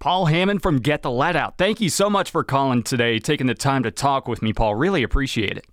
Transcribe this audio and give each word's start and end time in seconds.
Paul 0.00 0.24
Hammond 0.26 0.62
from 0.62 0.78
Get 0.78 1.02
the 1.02 1.10
Led 1.10 1.36
Out. 1.36 1.58
Thank 1.58 1.78
you 1.78 1.90
so 1.90 2.08
much 2.08 2.30
for 2.30 2.42
calling 2.42 2.82
today, 2.82 3.18
taking 3.18 3.46
the 3.46 3.54
time 3.54 3.82
to 3.82 3.90
talk 3.90 4.26
with 4.26 4.40
me, 4.40 4.54
Paul. 4.54 4.74
Really 4.74 5.02
appreciate 5.02 5.58
it. 5.58 5.66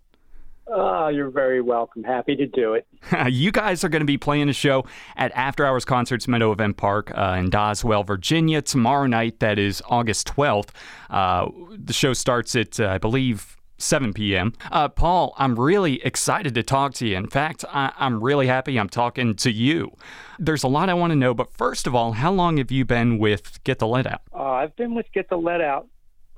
Oh, 0.67 1.07
you're 1.07 1.29
very 1.29 1.61
welcome. 1.61 2.03
Happy 2.03 2.35
to 2.35 2.45
do 2.45 2.73
it. 2.73 2.85
you 3.31 3.53
guys 3.53 3.85
are 3.85 3.89
going 3.89 4.01
to 4.01 4.05
be 4.05 4.17
playing 4.17 4.49
a 4.49 4.53
show 4.53 4.85
at 5.15 5.31
After 5.33 5.65
Hours 5.65 5.85
Concerts 5.85 6.27
Meadow 6.27 6.51
Event 6.51 6.75
Park 6.75 7.09
uh, 7.17 7.37
in 7.39 7.49
Doswell, 7.49 8.05
Virginia 8.05 8.61
tomorrow 8.61 9.07
night. 9.07 9.39
That 9.39 9.57
is 9.57 9.81
August 9.87 10.27
12th. 10.27 10.69
Uh, 11.09 11.47
the 11.71 11.93
show 11.93 12.11
starts 12.11 12.53
at, 12.57 12.81
uh, 12.81 12.89
I 12.89 12.97
believe, 12.97 13.56
7 13.77 14.13
p.m. 14.13 14.53
Uh, 14.71 14.87
Paul, 14.89 15.33
I'm 15.37 15.59
really 15.59 16.03
excited 16.03 16.55
to 16.55 16.63
talk 16.63 16.93
to 16.95 17.07
you. 17.07 17.15
In 17.15 17.27
fact, 17.27 17.63
I- 17.71 17.93
am 17.99 18.23
really 18.23 18.47
happy 18.47 18.77
I'm 18.77 18.89
talking 18.89 19.35
to 19.35 19.51
you. 19.51 19.95
There's 20.39 20.63
a 20.63 20.67
lot 20.67 20.89
I 20.89 20.93
want 20.93 21.11
to 21.11 21.15
know, 21.15 21.33
but 21.33 21.51
first 21.51 21.87
of 21.87 21.95
all, 21.95 22.13
how 22.13 22.31
long 22.31 22.57
have 22.57 22.71
you 22.71 22.85
been 22.85 23.17
with 23.17 23.63
Get 23.63 23.79
the 23.79 23.87
Led 23.87 24.07
Out? 24.07 24.21
Uh, 24.33 24.43
I've 24.43 24.75
been 24.75 24.95
with 24.95 25.07
Get 25.13 25.29
the 25.29 25.37
Led 25.37 25.61
Out, 25.61 25.87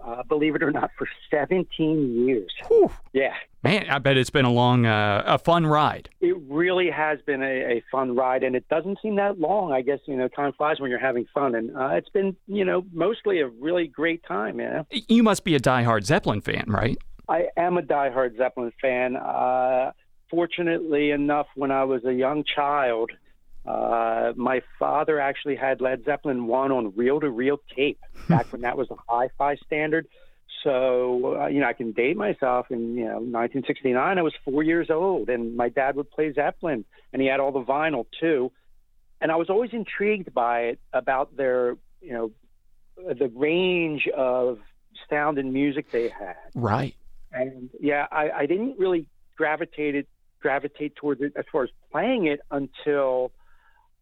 uh, 0.04 0.24
believe 0.24 0.56
it 0.56 0.64
or 0.64 0.72
not, 0.72 0.92
for 0.98 1.08
17 1.32 2.26
years. 2.26 2.52
Whew. 2.68 2.92
Yeah. 3.14 3.34
Man, 3.62 3.90
I 3.90 4.00
bet 4.00 4.16
it's 4.16 4.30
been 4.30 4.46
a 4.46 4.52
long, 4.52 4.86
uh, 4.86 5.24
a 5.26 5.38
fun 5.38 5.66
ride. 5.66 6.08
It 6.22 6.38
really 6.48 6.90
has 6.90 7.20
been 7.26 7.44
a, 7.44 7.46
a, 7.46 7.84
fun 7.92 8.16
ride, 8.16 8.44
and 8.44 8.56
it 8.56 8.66
doesn't 8.70 9.00
seem 9.02 9.18
that 9.18 9.38
long. 9.38 9.74
I 9.74 9.82
guess 9.82 10.00
you 10.06 10.16
know, 10.16 10.30
time 10.30 10.54
flies 10.54 10.80
when 10.80 10.90
you're 10.90 10.98
having 10.98 11.26
fun, 11.34 11.56
and 11.56 11.76
uh, 11.76 11.90
it's 11.90 12.08
been 12.08 12.38
you 12.48 12.64
know 12.64 12.86
mostly 12.94 13.42
a 13.42 13.48
really 13.48 13.88
great 13.88 14.24
time. 14.24 14.62
You 14.62 14.66
know, 14.66 14.88
you 15.10 15.24
must 15.24 15.44
be 15.44 15.56
a 15.56 15.60
diehard 15.60 16.06
Zeppelin 16.06 16.40
fan, 16.40 16.64
right? 16.70 16.98
I 17.30 17.50
am 17.56 17.78
a 17.78 17.82
diehard 17.82 18.38
Zeppelin 18.38 18.74
fan. 18.82 19.16
Uh, 19.16 19.92
fortunately 20.30 21.12
enough, 21.12 21.48
when 21.56 21.70
I 21.72 21.84
was 21.84 22.04
a 22.04 22.14
young 22.14 22.44
child, 22.44 23.12
uh, 23.68 24.34
my 24.36 24.62
father 24.80 25.20
actually 25.20 25.56
had 25.56 25.80
Led 25.80 26.04
Zeppelin 26.06 26.48
1 26.48 26.72
on 26.72 26.96
reel 26.96 27.20
to 27.20 27.30
reel 27.30 27.60
tape 27.76 28.00
back 28.28 28.52
when 28.52 28.62
that 28.62 28.78
was 28.78 28.90
a 28.90 28.96
hi 29.08 29.30
fi 29.38 29.56
standard. 29.58 30.08
So, 30.64 31.40
uh, 31.40 31.48
you 31.48 31.60
know, 31.60 31.68
I 31.68 31.74
can 31.74 31.92
date 31.92 32.18
myself. 32.18 32.66
In, 32.72 32.96
you 32.96 33.06
know, 33.06 33.20
1969, 33.20 34.18
I 34.18 34.22
was 34.22 34.34
four 34.44 34.64
years 34.64 34.90
old, 34.90 35.30
and 35.30 35.56
my 35.56 35.70
dad 35.70 35.96
would 35.96 36.10
play 36.10 36.34
Zeppelin, 36.34 36.84
and 37.14 37.22
he 37.22 37.28
had 37.28 37.40
all 37.40 37.52
the 37.52 37.64
vinyl 37.64 38.06
too. 38.20 38.52
And 39.22 39.32
I 39.32 39.36
was 39.36 39.50
always 39.50 39.72
intrigued 39.72 40.34
by 40.34 40.62
it 40.62 40.80
about 40.92 41.38
their, 41.38 41.78
you 42.02 42.14
know, 42.14 42.32
the 42.98 43.32
range 43.34 44.08
of 44.08 44.60
sound 45.10 45.38
and 45.38 45.54
music 45.54 45.92
they 45.92 46.10
had. 46.10 46.36
Right. 46.56 46.96
And 47.32 47.70
yeah, 47.80 48.08
I, 48.12 48.30
I 48.32 48.46
didn't 48.46 48.78
really 48.80 49.06
gravitate 49.38 49.96
it, 49.96 50.08
gravitate 50.42 50.96
towards 50.96 51.22
it 51.22 51.34
as 51.36 51.46
far 51.52 51.64
as 51.64 51.70
playing 51.92 52.28
it 52.28 52.40
until 52.52 53.32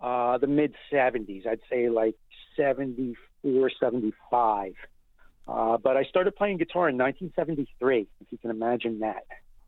uh, 0.02 0.38
the 0.38 0.48
mid 0.48 0.74
70s. 0.92 1.46
I'd 1.48 1.60
say 1.70 1.90
like 1.90 2.16
74, 2.56 3.72
75. 3.80 4.74
Uh, 5.48 5.78
but 5.78 5.96
I 5.96 6.04
started 6.04 6.36
playing 6.36 6.58
guitar 6.58 6.90
in 6.90 6.98
1973, 6.98 8.08
if 8.20 8.28
you 8.32 8.38
can 8.38 8.50
imagine 8.50 9.00
that. 9.00 9.26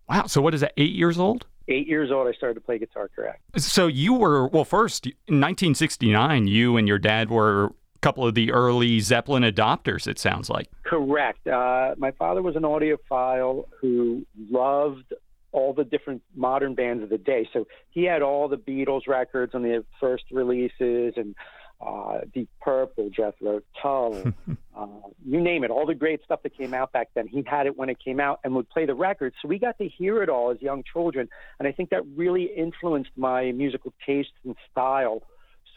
Wow. 0.09 0.25
So 0.25 0.41
what 0.41 0.53
is 0.53 0.61
that, 0.61 0.73
eight 0.77 0.93
years 0.93 1.17
old? 1.17 1.45
Eight 1.67 1.87
years 1.87 2.09
old, 2.11 2.27
I 2.27 2.31
started 2.31 2.55
to 2.55 2.61
play 2.61 2.79
guitar, 2.79 3.09
correct. 3.15 3.41
So 3.57 3.85
you 3.87 4.15
were, 4.15 4.47
well, 4.47 4.65
first, 4.65 5.05
in 5.05 5.39
1969, 5.39 6.47
you 6.47 6.77
and 6.77 6.87
your 6.87 6.97
dad 6.97 7.29
were 7.29 7.71
couple 8.01 8.25
of 8.25 8.35
the 8.35 8.51
early 8.51 8.99
Zeppelin 8.99 9.43
adopters, 9.43 10.07
it 10.07 10.19
sounds 10.19 10.49
like. 10.49 10.69
Correct. 10.83 11.47
Uh, 11.47 11.95
my 11.97 12.11
father 12.11 12.41
was 12.41 12.55
an 12.55 12.63
audiophile 12.63 13.65
who 13.79 14.25
loved 14.49 15.13
all 15.51 15.73
the 15.73 15.83
different 15.83 16.21
modern 16.35 16.75
bands 16.75 17.03
of 17.03 17.09
the 17.09 17.17
day. 17.17 17.49
So 17.53 17.67
he 17.89 18.03
had 18.03 18.21
all 18.21 18.47
the 18.47 18.57
Beatles 18.57 19.07
records 19.07 19.55
on 19.55 19.63
the 19.63 19.83
first 19.99 20.25
releases 20.31 21.13
and 21.17 21.35
uh, 21.81 22.19
Deep 22.33 22.49
Purple, 22.61 23.09
Jethro 23.09 23.61
Tull, 23.81 24.33
uh, 24.77 24.87
you 25.25 25.41
name 25.41 25.63
it, 25.63 25.71
all 25.71 25.85
the 25.85 25.95
great 25.95 26.23
stuff 26.23 26.43
that 26.43 26.57
came 26.57 26.73
out 26.73 26.91
back 26.91 27.09
then. 27.15 27.27
He 27.27 27.43
had 27.45 27.67
it 27.67 27.77
when 27.77 27.89
it 27.89 27.97
came 28.03 28.19
out 28.19 28.41
and 28.43 28.53
would 28.55 28.69
play 28.69 28.85
the 28.85 28.93
records. 28.93 29.35
So 29.41 29.47
we 29.47 29.59
got 29.59 29.77
to 29.77 29.87
hear 29.87 30.21
it 30.21 30.29
all 30.29 30.51
as 30.51 30.61
young 30.61 30.83
children. 30.91 31.29
And 31.57 31.67
I 31.67 31.71
think 31.71 31.89
that 31.91 32.03
really 32.15 32.45
influenced 32.55 33.11
my 33.15 33.51
musical 33.53 33.93
taste 34.05 34.33
and 34.43 34.55
style 34.71 35.23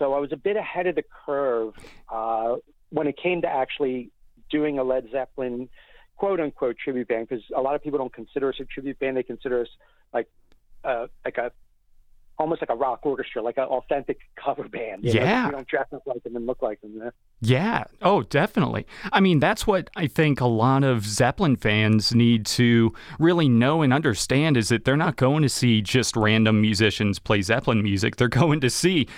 so 0.03 0.15
I 0.15 0.19
was 0.19 0.33
a 0.33 0.37
bit 0.37 0.57
ahead 0.57 0.89
of 0.89 0.97
the 0.97 1.05
curve 1.25 1.75
uh, 2.09 2.57
when 2.91 3.07
it 3.07 3.17
came 3.17 3.43
to 3.43 3.49
actually 3.49 4.11
doing 4.51 4.81
a 4.81 4.83
Led 4.83 5.07
Zeppelin 5.13 5.69
quote 6.17 6.41
unquote 6.41 6.77
tribute 6.77 7.07
band 7.07 7.29
because 7.29 7.45
a 7.57 7.61
lot 7.61 7.77
of 7.77 7.85
people 7.85 7.99
don't 8.01 8.13
consider 8.13 8.49
us 8.49 8.57
a 8.61 8.65
tribute 8.65 8.99
band; 8.99 9.17
they 9.17 9.23
consider 9.23 9.61
us 9.61 9.69
like 10.13 10.29
uh, 10.83 11.07
like 11.25 11.39
a 11.39 11.53
almost 12.39 12.63
like 12.63 12.71
a 12.71 12.75
rock 12.75 13.01
orchestra, 13.03 13.43
like 13.43 13.59
an 13.59 13.65
authentic 13.65 14.19
cover 14.43 14.69
band. 14.69 15.05
You 15.05 15.13
yeah, 15.13 15.43
know? 15.43 15.49
we 15.49 15.53
don't 15.53 15.69
dress 15.69 15.87
up 15.93 16.03
like 16.07 16.23
them 16.23 16.37
and 16.37 16.47
look 16.47 16.63
like 16.63 16.81
them. 16.81 17.11
Yeah. 17.41 17.85
Oh, 18.01 18.23
definitely. 18.23 18.87
I 19.13 19.21
mean, 19.21 19.39
that's 19.39 19.67
what 19.67 19.91
I 19.97 20.07
think 20.07 20.41
a 20.41 20.47
lot 20.47 20.85
of 20.85 21.05
Zeppelin 21.05 21.57
fans 21.57 22.15
need 22.15 22.47
to 22.47 22.93
really 23.19 23.49
know 23.49 23.83
and 23.83 23.93
understand 23.93 24.57
is 24.57 24.69
that 24.71 24.85
they're 24.85 24.97
not 24.97 25.17
going 25.17 25.43
to 25.43 25.49
see 25.49 25.83
just 25.83 26.17
random 26.17 26.61
musicians 26.61 27.19
play 27.19 27.43
Zeppelin 27.43 27.83
music. 27.83 28.17
They're 28.17 28.29
going 28.29 28.61
to 28.61 28.71
see 28.71 29.09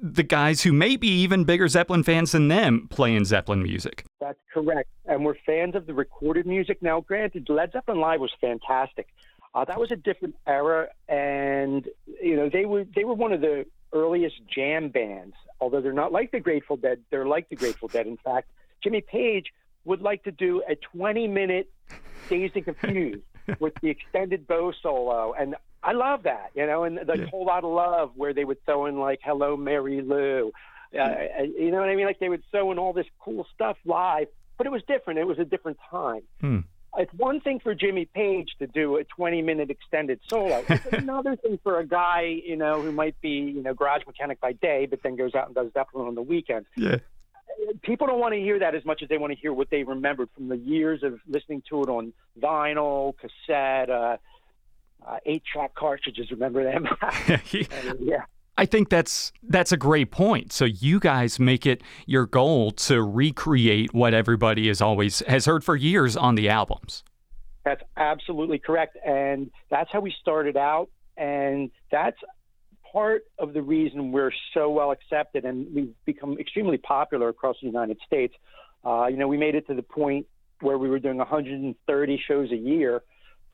the 0.00 0.22
guys 0.22 0.62
who 0.62 0.72
may 0.72 0.96
be 0.96 1.08
even 1.08 1.44
bigger 1.44 1.68
Zeppelin 1.68 2.02
fans 2.02 2.32
than 2.32 2.48
them 2.48 2.86
playing 2.90 3.24
Zeppelin 3.24 3.62
music. 3.62 4.04
That's 4.20 4.38
correct. 4.52 4.88
And 5.06 5.24
we're 5.24 5.34
fans 5.46 5.74
of 5.74 5.86
the 5.86 5.94
recorded 5.94 6.46
music. 6.46 6.82
Now, 6.82 7.00
granted, 7.00 7.48
Led 7.48 7.72
Zeppelin 7.72 8.00
Live 8.00 8.20
was 8.20 8.32
fantastic. 8.40 9.08
Uh, 9.54 9.64
that 9.64 9.80
was 9.80 9.90
a 9.90 9.96
different 9.96 10.36
era, 10.46 10.88
and 11.08 11.88
you 12.22 12.36
know 12.36 12.48
they 12.48 12.64
were 12.64 12.84
they 12.94 13.04
were 13.04 13.14
one 13.14 13.32
of 13.32 13.40
the 13.40 13.66
earliest 13.92 14.36
jam 14.46 14.90
bands. 14.90 15.34
Although 15.60 15.80
they're 15.80 15.92
not 15.92 16.12
like 16.12 16.30
the 16.30 16.40
Grateful 16.40 16.76
Dead, 16.76 17.00
they're 17.10 17.26
like 17.26 17.48
the 17.48 17.56
Grateful 17.56 17.88
Dead. 17.88 18.06
In 18.06 18.16
fact, 18.16 18.48
Jimmy 18.82 19.00
Page 19.00 19.46
would 19.84 20.02
like 20.02 20.22
to 20.24 20.30
do 20.30 20.62
a 20.68 20.76
20 20.76 21.26
minute 21.26 21.70
Dazed 22.28 22.54
and 22.54 22.64
Confused 22.64 23.22
with 23.58 23.74
the 23.82 23.88
extended 23.88 24.46
bow 24.46 24.72
solo, 24.80 25.32
and 25.32 25.56
I 25.82 25.92
love 25.92 26.22
that. 26.24 26.50
You 26.54 26.66
know, 26.66 26.84
and 26.84 26.98
the 26.98 27.18
yeah. 27.18 27.26
whole 27.26 27.44
lot 27.44 27.64
of 27.64 27.72
love 27.72 28.12
where 28.14 28.32
they 28.32 28.44
would 28.44 28.64
throw 28.64 28.86
in 28.86 29.00
like 29.00 29.18
"Hello, 29.24 29.56
Mary 29.56 30.00
Lou." 30.00 30.52
Uh, 30.96 31.14
you 31.58 31.72
know 31.72 31.78
what 31.78 31.88
I 31.88 31.96
mean? 31.96 32.06
Like 32.06 32.20
they 32.20 32.28
would 32.28 32.44
throw 32.52 32.70
in 32.70 32.78
all 32.78 32.92
this 32.92 33.06
cool 33.18 33.46
stuff 33.52 33.78
live, 33.84 34.28
but 34.58 34.66
it 34.68 34.70
was 34.70 34.82
different. 34.86 35.18
It 35.18 35.26
was 35.26 35.40
a 35.40 35.44
different 35.44 35.78
time. 35.90 36.22
Hmm 36.40 36.60
it's 36.98 37.12
one 37.14 37.40
thing 37.40 37.60
for 37.60 37.74
Jimmy 37.74 38.04
Page 38.04 38.50
to 38.58 38.66
do 38.66 38.96
a 38.96 39.04
20 39.04 39.42
minute 39.42 39.70
extended 39.70 40.20
solo. 40.28 40.64
It's 40.68 40.86
another 40.92 41.36
thing 41.36 41.58
for 41.62 41.78
a 41.78 41.86
guy, 41.86 42.40
you 42.44 42.56
know, 42.56 42.82
who 42.82 42.92
might 42.92 43.20
be, 43.20 43.28
you 43.28 43.62
know, 43.62 43.74
garage 43.74 44.02
mechanic 44.06 44.40
by 44.40 44.52
day, 44.52 44.86
but 44.86 45.02
then 45.02 45.16
goes 45.16 45.34
out 45.34 45.46
and 45.46 45.54
does 45.54 45.72
Zeppelin 45.72 46.08
on 46.08 46.14
the 46.14 46.22
weekend. 46.22 46.66
Yeah. 46.76 46.96
People 47.82 48.06
don't 48.06 48.20
want 48.20 48.34
to 48.34 48.40
hear 48.40 48.58
that 48.58 48.74
as 48.74 48.84
much 48.84 49.02
as 49.02 49.08
they 49.08 49.18
want 49.18 49.32
to 49.32 49.38
hear 49.38 49.52
what 49.52 49.70
they 49.70 49.82
remembered 49.82 50.28
from 50.34 50.48
the 50.48 50.56
years 50.56 51.02
of 51.02 51.20
listening 51.28 51.62
to 51.68 51.82
it 51.82 51.88
on 51.88 52.12
vinyl, 52.40 53.14
cassette, 53.18 53.90
uh, 53.90 54.16
uh, 55.06 55.18
eight 55.26 55.42
track 55.44 55.74
cartridges. 55.74 56.30
Remember 56.30 56.64
them? 56.64 56.86
yeah. 58.00 58.24
I 58.60 58.66
think 58.66 58.90
that's 58.90 59.32
that's 59.42 59.72
a 59.72 59.78
great 59.78 60.10
point. 60.10 60.52
So 60.52 60.66
you 60.66 61.00
guys 61.00 61.40
make 61.40 61.64
it 61.64 61.82
your 62.04 62.26
goal 62.26 62.72
to 62.72 63.02
recreate 63.02 63.94
what 63.94 64.12
everybody 64.12 64.68
has 64.68 64.82
always 64.82 65.20
has 65.20 65.46
heard 65.46 65.64
for 65.64 65.76
years 65.76 66.14
on 66.14 66.34
the 66.34 66.50
albums. 66.50 67.02
That's 67.64 67.80
absolutely 67.96 68.58
correct, 68.58 68.98
and 69.02 69.50
that's 69.70 69.88
how 69.90 70.00
we 70.00 70.14
started 70.20 70.58
out, 70.58 70.90
and 71.16 71.70
that's 71.90 72.18
part 72.92 73.22
of 73.38 73.54
the 73.54 73.62
reason 73.62 74.12
we're 74.12 74.32
so 74.52 74.68
well 74.68 74.90
accepted 74.90 75.46
and 75.46 75.66
we've 75.74 75.94
become 76.04 76.36
extremely 76.38 76.76
popular 76.76 77.30
across 77.30 77.56
the 77.62 77.66
United 77.66 77.96
States. 78.04 78.34
Uh, 78.84 79.06
you 79.06 79.16
know, 79.16 79.28
we 79.28 79.38
made 79.38 79.54
it 79.54 79.66
to 79.68 79.74
the 79.74 79.82
point 79.82 80.26
where 80.60 80.76
we 80.76 80.90
were 80.90 80.98
doing 80.98 81.16
130 81.16 82.22
shows 82.28 82.50
a 82.52 82.56
year 82.56 83.00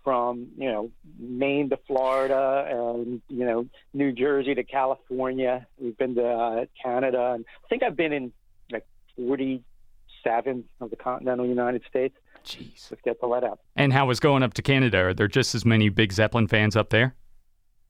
from 0.07 0.47
you 0.57 0.71
know 0.71 0.89
Maine 1.19 1.69
to 1.71 1.79
Florida 1.85 2.65
and 2.71 3.21
you 3.29 3.45
know 3.45 3.67
New 3.93 4.13
Jersey 4.13 4.55
to 4.55 4.63
California. 4.63 5.67
We've 5.81 5.99
been 5.99 6.15
to 6.15 6.25
uh, 6.25 6.67
Canada, 6.81 7.33
and 7.35 7.45
I 7.65 7.69
think 7.69 7.83
I've 7.83 7.97
been 7.97 8.13
in 8.13 8.33
like 8.71 8.87
47 9.17 10.65
of 10.81 10.91
the 10.91 10.97
continental 10.97 11.45
United 11.45 11.83
States. 11.91 12.15
Jeez, 12.45 12.89
let's 12.89 13.03
get 13.03 13.21
the 13.21 13.27
Led 13.27 13.43
Out. 13.43 13.59
And 13.75 13.93
how 13.93 14.07
was 14.07 14.21
going 14.21 14.45
up 14.45 14.55
to 14.55 14.63
Canada? 14.63 14.99
Are 14.99 15.13
there 15.13 15.27
just 15.27 15.57
as 15.57 15.65
many 15.65 15.89
big 15.89 16.13
Zeppelin 16.13 16.47
fans 16.47 16.77
up 16.77 16.91
there? 16.91 17.17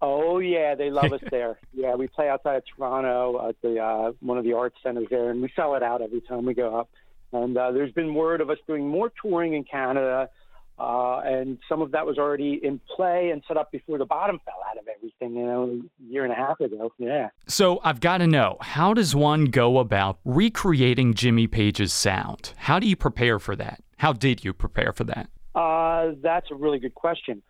Oh 0.01 0.39
yeah, 0.39 0.75
they 0.75 0.89
love 0.89 1.13
us 1.13 1.21
there. 1.31 1.59
Yeah, 1.75 1.97
we 1.97 2.07
play 2.07 2.31
outside 2.31 2.57
of 2.57 2.63
Toronto 2.75 3.47
at 3.47 3.57
the 3.61 3.79
uh, 3.79 4.13
one 4.21 4.39
of 4.39 4.45
the 4.45 4.55
arts 4.55 4.79
centers 4.83 5.09
there, 5.11 5.29
and 5.29 5.43
we 5.43 5.53
sell 5.55 5.75
it 5.75 5.83
out 5.83 6.01
every 6.01 6.23
time 6.23 6.47
we 6.47 6.55
go 6.55 6.79
up. 6.81 6.89
And 7.35 7.59
uh, 7.59 7.73
there's 7.73 7.93
been 7.93 8.15
word 8.15 8.41
of 8.41 8.49
us 8.49 8.59
doing 8.67 8.89
more 8.89 9.13
touring 9.21 9.53
in 9.53 9.65
Canada 9.65 10.31
uh, 10.79 11.21
and 11.25 11.59
some 11.69 11.81
of 11.81 11.93
that 11.93 12.05
was 12.05 12.19
already 12.19 12.61
in 12.63 12.81
play 12.95 13.31
and 13.31 13.43
set 13.49 13.57
up 13.57 13.73
before 13.73 13.97
the 13.97 14.05
bottom 14.05 14.39
fell 14.45 14.63
out 14.69 14.77
of 14.77 14.85
everything, 14.95 15.35
you 15.35 15.47
know, 15.47 15.81
a 15.83 16.13
year 16.13 16.25
and 16.25 16.33
a 16.33 16.37
half 16.37 16.61
ago. 16.61 16.93
Yeah. 16.99 17.31
So 17.49 17.81
I've 17.83 18.01
got 18.01 18.19
to 18.19 18.27
know 18.27 18.59
how 18.61 18.93
does 18.93 19.17
one 19.17 19.47
go 19.47 19.79
about 19.79 20.19
recreating 20.25 21.15
Jimmy 21.15 21.47
Page's 21.47 21.93
sound? 21.93 22.53
How 22.57 22.79
do 22.79 22.87
you 22.87 22.97
prepare 22.97 23.39
for 23.39 23.57
that? 23.57 23.83
How 23.97 24.13
did 24.13 24.45
you 24.45 24.53
prepare 24.53 24.93
for 24.93 25.05
that? 25.05 25.31
Uh, 25.55 26.13
that's 26.23 26.51
a 26.51 26.55
really 26.55 26.79
good 26.79 26.95
question. 26.95 27.43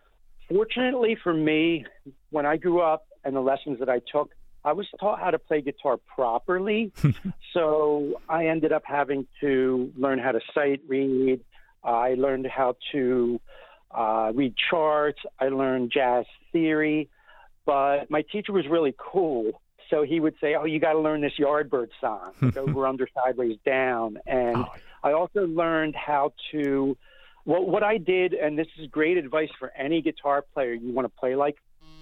Fortunately 0.47 1.17
for 1.21 1.33
me, 1.33 1.85
when 2.29 2.45
I 2.45 2.55
grew 2.55 2.79
up 2.79 3.07
and 3.25 3.35
the 3.35 3.41
lessons 3.41 3.79
that 3.79 3.89
I 3.89 3.99
took, 4.09 4.31
I 4.63 4.71
was 4.71 4.87
taught 4.99 5.19
how 5.19 5.31
to 5.31 5.39
play 5.39 5.61
guitar 5.61 5.97
properly. 5.97 6.93
so 7.53 8.21
I 8.29 8.47
ended 8.47 8.71
up 8.71 8.83
having 8.85 9.27
to 9.41 9.91
learn 9.97 10.19
how 10.19 10.31
to 10.31 10.39
sight 10.53 10.81
read. 10.87 11.41
I 11.87 12.15
learned 12.15 12.47
how 12.47 12.75
to 12.91 13.39
uh, 13.91 14.31
read 14.35 14.55
charts. 14.69 15.19
I 15.39 15.49
learned 15.49 15.91
jazz 15.91 16.25
theory. 16.51 17.09
But 17.65 18.09
my 18.09 18.23
teacher 18.23 18.53
was 18.53 18.67
really 18.67 18.95
cool. 18.97 19.61
So 19.89 20.03
he 20.03 20.19
would 20.19 20.35
say, 20.41 20.55
Oh, 20.55 20.65
you 20.65 20.79
got 20.79 20.93
to 20.93 20.99
learn 20.99 21.21
this 21.21 21.33
Yardbird 21.39 21.89
song, 22.01 22.33
over, 22.57 22.85
under, 22.85 23.07
sideways, 23.13 23.57
down. 23.65 24.19
And 24.25 24.57
oh. 24.57 24.67
I 25.03 25.13
also 25.13 25.47
learned 25.47 25.95
how 25.95 26.33
to. 26.51 26.97
Well, 27.45 27.63
what 27.63 27.81
I 27.81 27.97
did, 27.97 28.33
and 28.33 28.59
this 28.59 28.67
is 28.77 28.87
great 28.87 29.15
advice 29.15 29.49
for 29.57 29.71
any 29.77 30.01
guitar 30.01 30.43
player 30.53 30.73
you 30.73 30.91
want 30.91 31.05
to 31.05 31.19
play 31.19 31.35
like, 31.35 31.55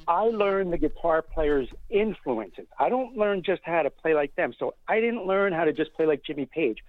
I 0.07 0.23
learned 0.23 0.73
the 0.73 0.77
guitar 0.77 1.21
player's 1.21 1.67
influences. 1.89 2.65
I 2.79 2.89
don't 2.89 3.15
learn 3.15 3.43
just 3.43 3.61
how 3.63 3.83
to 3.83 3.91
play 3.91 4.15
like 4.15 4.35
them. 4.35 4.53
So 4.57 4.73
I 4.87 4.99
didn't 4.99 5.25
learn 5.25 5.53
how 5.53 5.65
to 5.65 5.73
just 5.73 5.93
play 5.93 6.07
like 6.07 6.23
Jimmy 6.23 6.47
Page. 6.47 6.79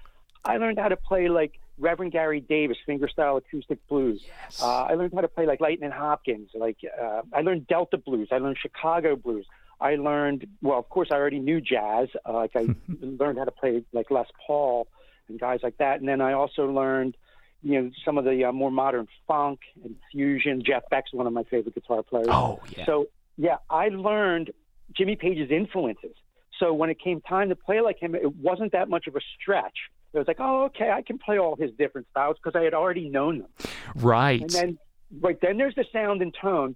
I 0.45 0.57
learned 0.59 0.79
how 0.79 0.89
to 0.89 0.97
play 0.97 1.29
like 1.29 1.59
Reverend 1.79 2.13
Gary 2.13 2.41
Davis, 2.41 2.79
fingerstyle 2.89 3.37
acoustic 3.39 3.87
blues. 3.89 4.23
Yes. 4.27 4.63
Uh, 4.63 4.85
I 4.85 4.95
learned 4.95 5.13
how 5.15 5.21
to 5.21 5.29
play 5.29 5.47
like 5.47 5.61
Lightning 5.61 5.91
Hopkins. 5.91 6.51
Like 6.55 6.79
uh, 7.01 7.23
I 7.33 7.43
learned 7.43 7.67
Delta 7.67 7.99
blues. 7.99 8.29
I 8.33 8.39
learned 8.39 8.57
Chicago 8.61 9.17
blues. 9.17 9.47
I 9.81 9.97
learned 9.97 10.47
well, 10.63 10.79
of 10.79 10.89
course, 10.89 11.09
I 11.11 11.17
already 11.17 11.39
knew 11.39 11.61
jazz. 11.61 12.09
Uh, 12.27 12.33
like 12.33 12.53
I 12.57 12.67
learned 13.01 13.39
how 13.39 13.45
to 13.45 13.51
play 13.51 13.83
like 13.93 14.11
Les 14.11 14.27
Paul 14.47 14.89
and 15.29 15.39
guys 15.39 15.61
like 15.63 15.77
that. 15.79 16.01
And 16.01 16.09
then 16.09 16.21
I 16.21 16.33
also 16.33 16.67
learned 16.67 17.17
you 17.63 17.81
know 17.81 17.91
some 18.05 18.17
of 18.17 18.25
the 18.25 18.45
uh, 18.45 18.53
more 18.53 18.71
modern 18.71 19.07
funk 19.27 19.61
and 19.85 19.97
fusion. 20.13 20.63
Jeff 20.65 20.85
Beck's 20.91 21.13
one 21.13 21.27
of 21.27 21.33
my 21.33 21.45
favorite 21.45 21.75
guitar 21.75 22.03
players. 22.03 22.29
Oh 22.31 22.61
yeah. 22.77 22.87
So 22.87 23.07
yeah, 23.37 23.57
I 23.69 23.89
learned 23.89 24.53
Jimmy 24.97 25.17
Page's 25.17 25.51
influences. 25.51 26.17
So 26.59 26.73
when 26.73 26.89
it 26.89 26.99
came 26.99 27.21
time 27.21 27.51
to 27.51 27.57
play 27.57 27.81
like 27.81 27.99
him, 28.01 28.15
it 28.15 28.35
wasn't 28.37 28.73
that 28.73 28.89
much 28.89 29.07
of 29.07 29.17
a 29.17 29.21
stretch. 29.39 29.77
It 30.17 30.21
was 30.21 30.29
like, 30.29 30.41
oh, 30.41 30.65
okay, 30.65 30.91
I 30.91 31.03
can 31.03 31.19
play 31.19 31.39
all 31.39 31.57
his 31.57 31.71
different 31.79 32.07
styles 32.11 32.37
because 32.43 32.59
I 32.59 32.65
had 32.65 32.75
already 32.75 33.09
known 33.09 33.41
them. 33.41 33.49
Right. 33.95 34.41
And 34.41 34.51
then, 34.51 34.79
right 35.21 35.39
then, 35.41 35.59
there's 35.59 35.75
the 35.75 35.85
sound 35.93 36.23
and 36.23 36.35
tone. 36.41 36.75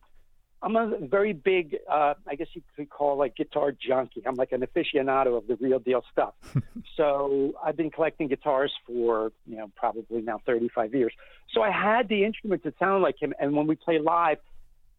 I'm 0.63 0.77
a 0.77 0.99
very 1.01 1.33
big, 1.33 1.79
uh, 1.91 2.15
I 2.29 2.35
guess 2.35 2.49
you 2.53 2.61
could 2.77 2.91
call 2.91 3.17
like 3.17 3.35
guitar 3.35 3.73
junkie. 3.73 4.23
I'm 4.27 4.35
like 4.35 4.53
an 4.53 4.61
aficionado 4.61 5.39
of 5.39 5.47
the 5.47 5.57
real 5.57 5.79
deal 5.79 6.05
stuff. 6.13 6.35
so 6.99 7.55
I've 7.65 7.79
been 7.79 7.91
collecting 7.91 8.29
guitars 8.29 8.71
for 8.87 9.33
you 9.47 9.57
know 9.57 9.71
probably 9.75 10.21
now 10.21 10.41
35 10.45 10.95
years. 10.95 11.15
So 11.55 11.63
I 11.63 11.71
had 11.71 12.09
the 12.09 12.25
instruments 12.25 12.65
that 12.65 12.79
sound 12.79 13.03
like 13.03 13.21
him, 13.21 13.33
and 13.41 13.57
when 13.57 13.67
we 13.67 13.75
play 13.75 13.99
live, 13.99 14.37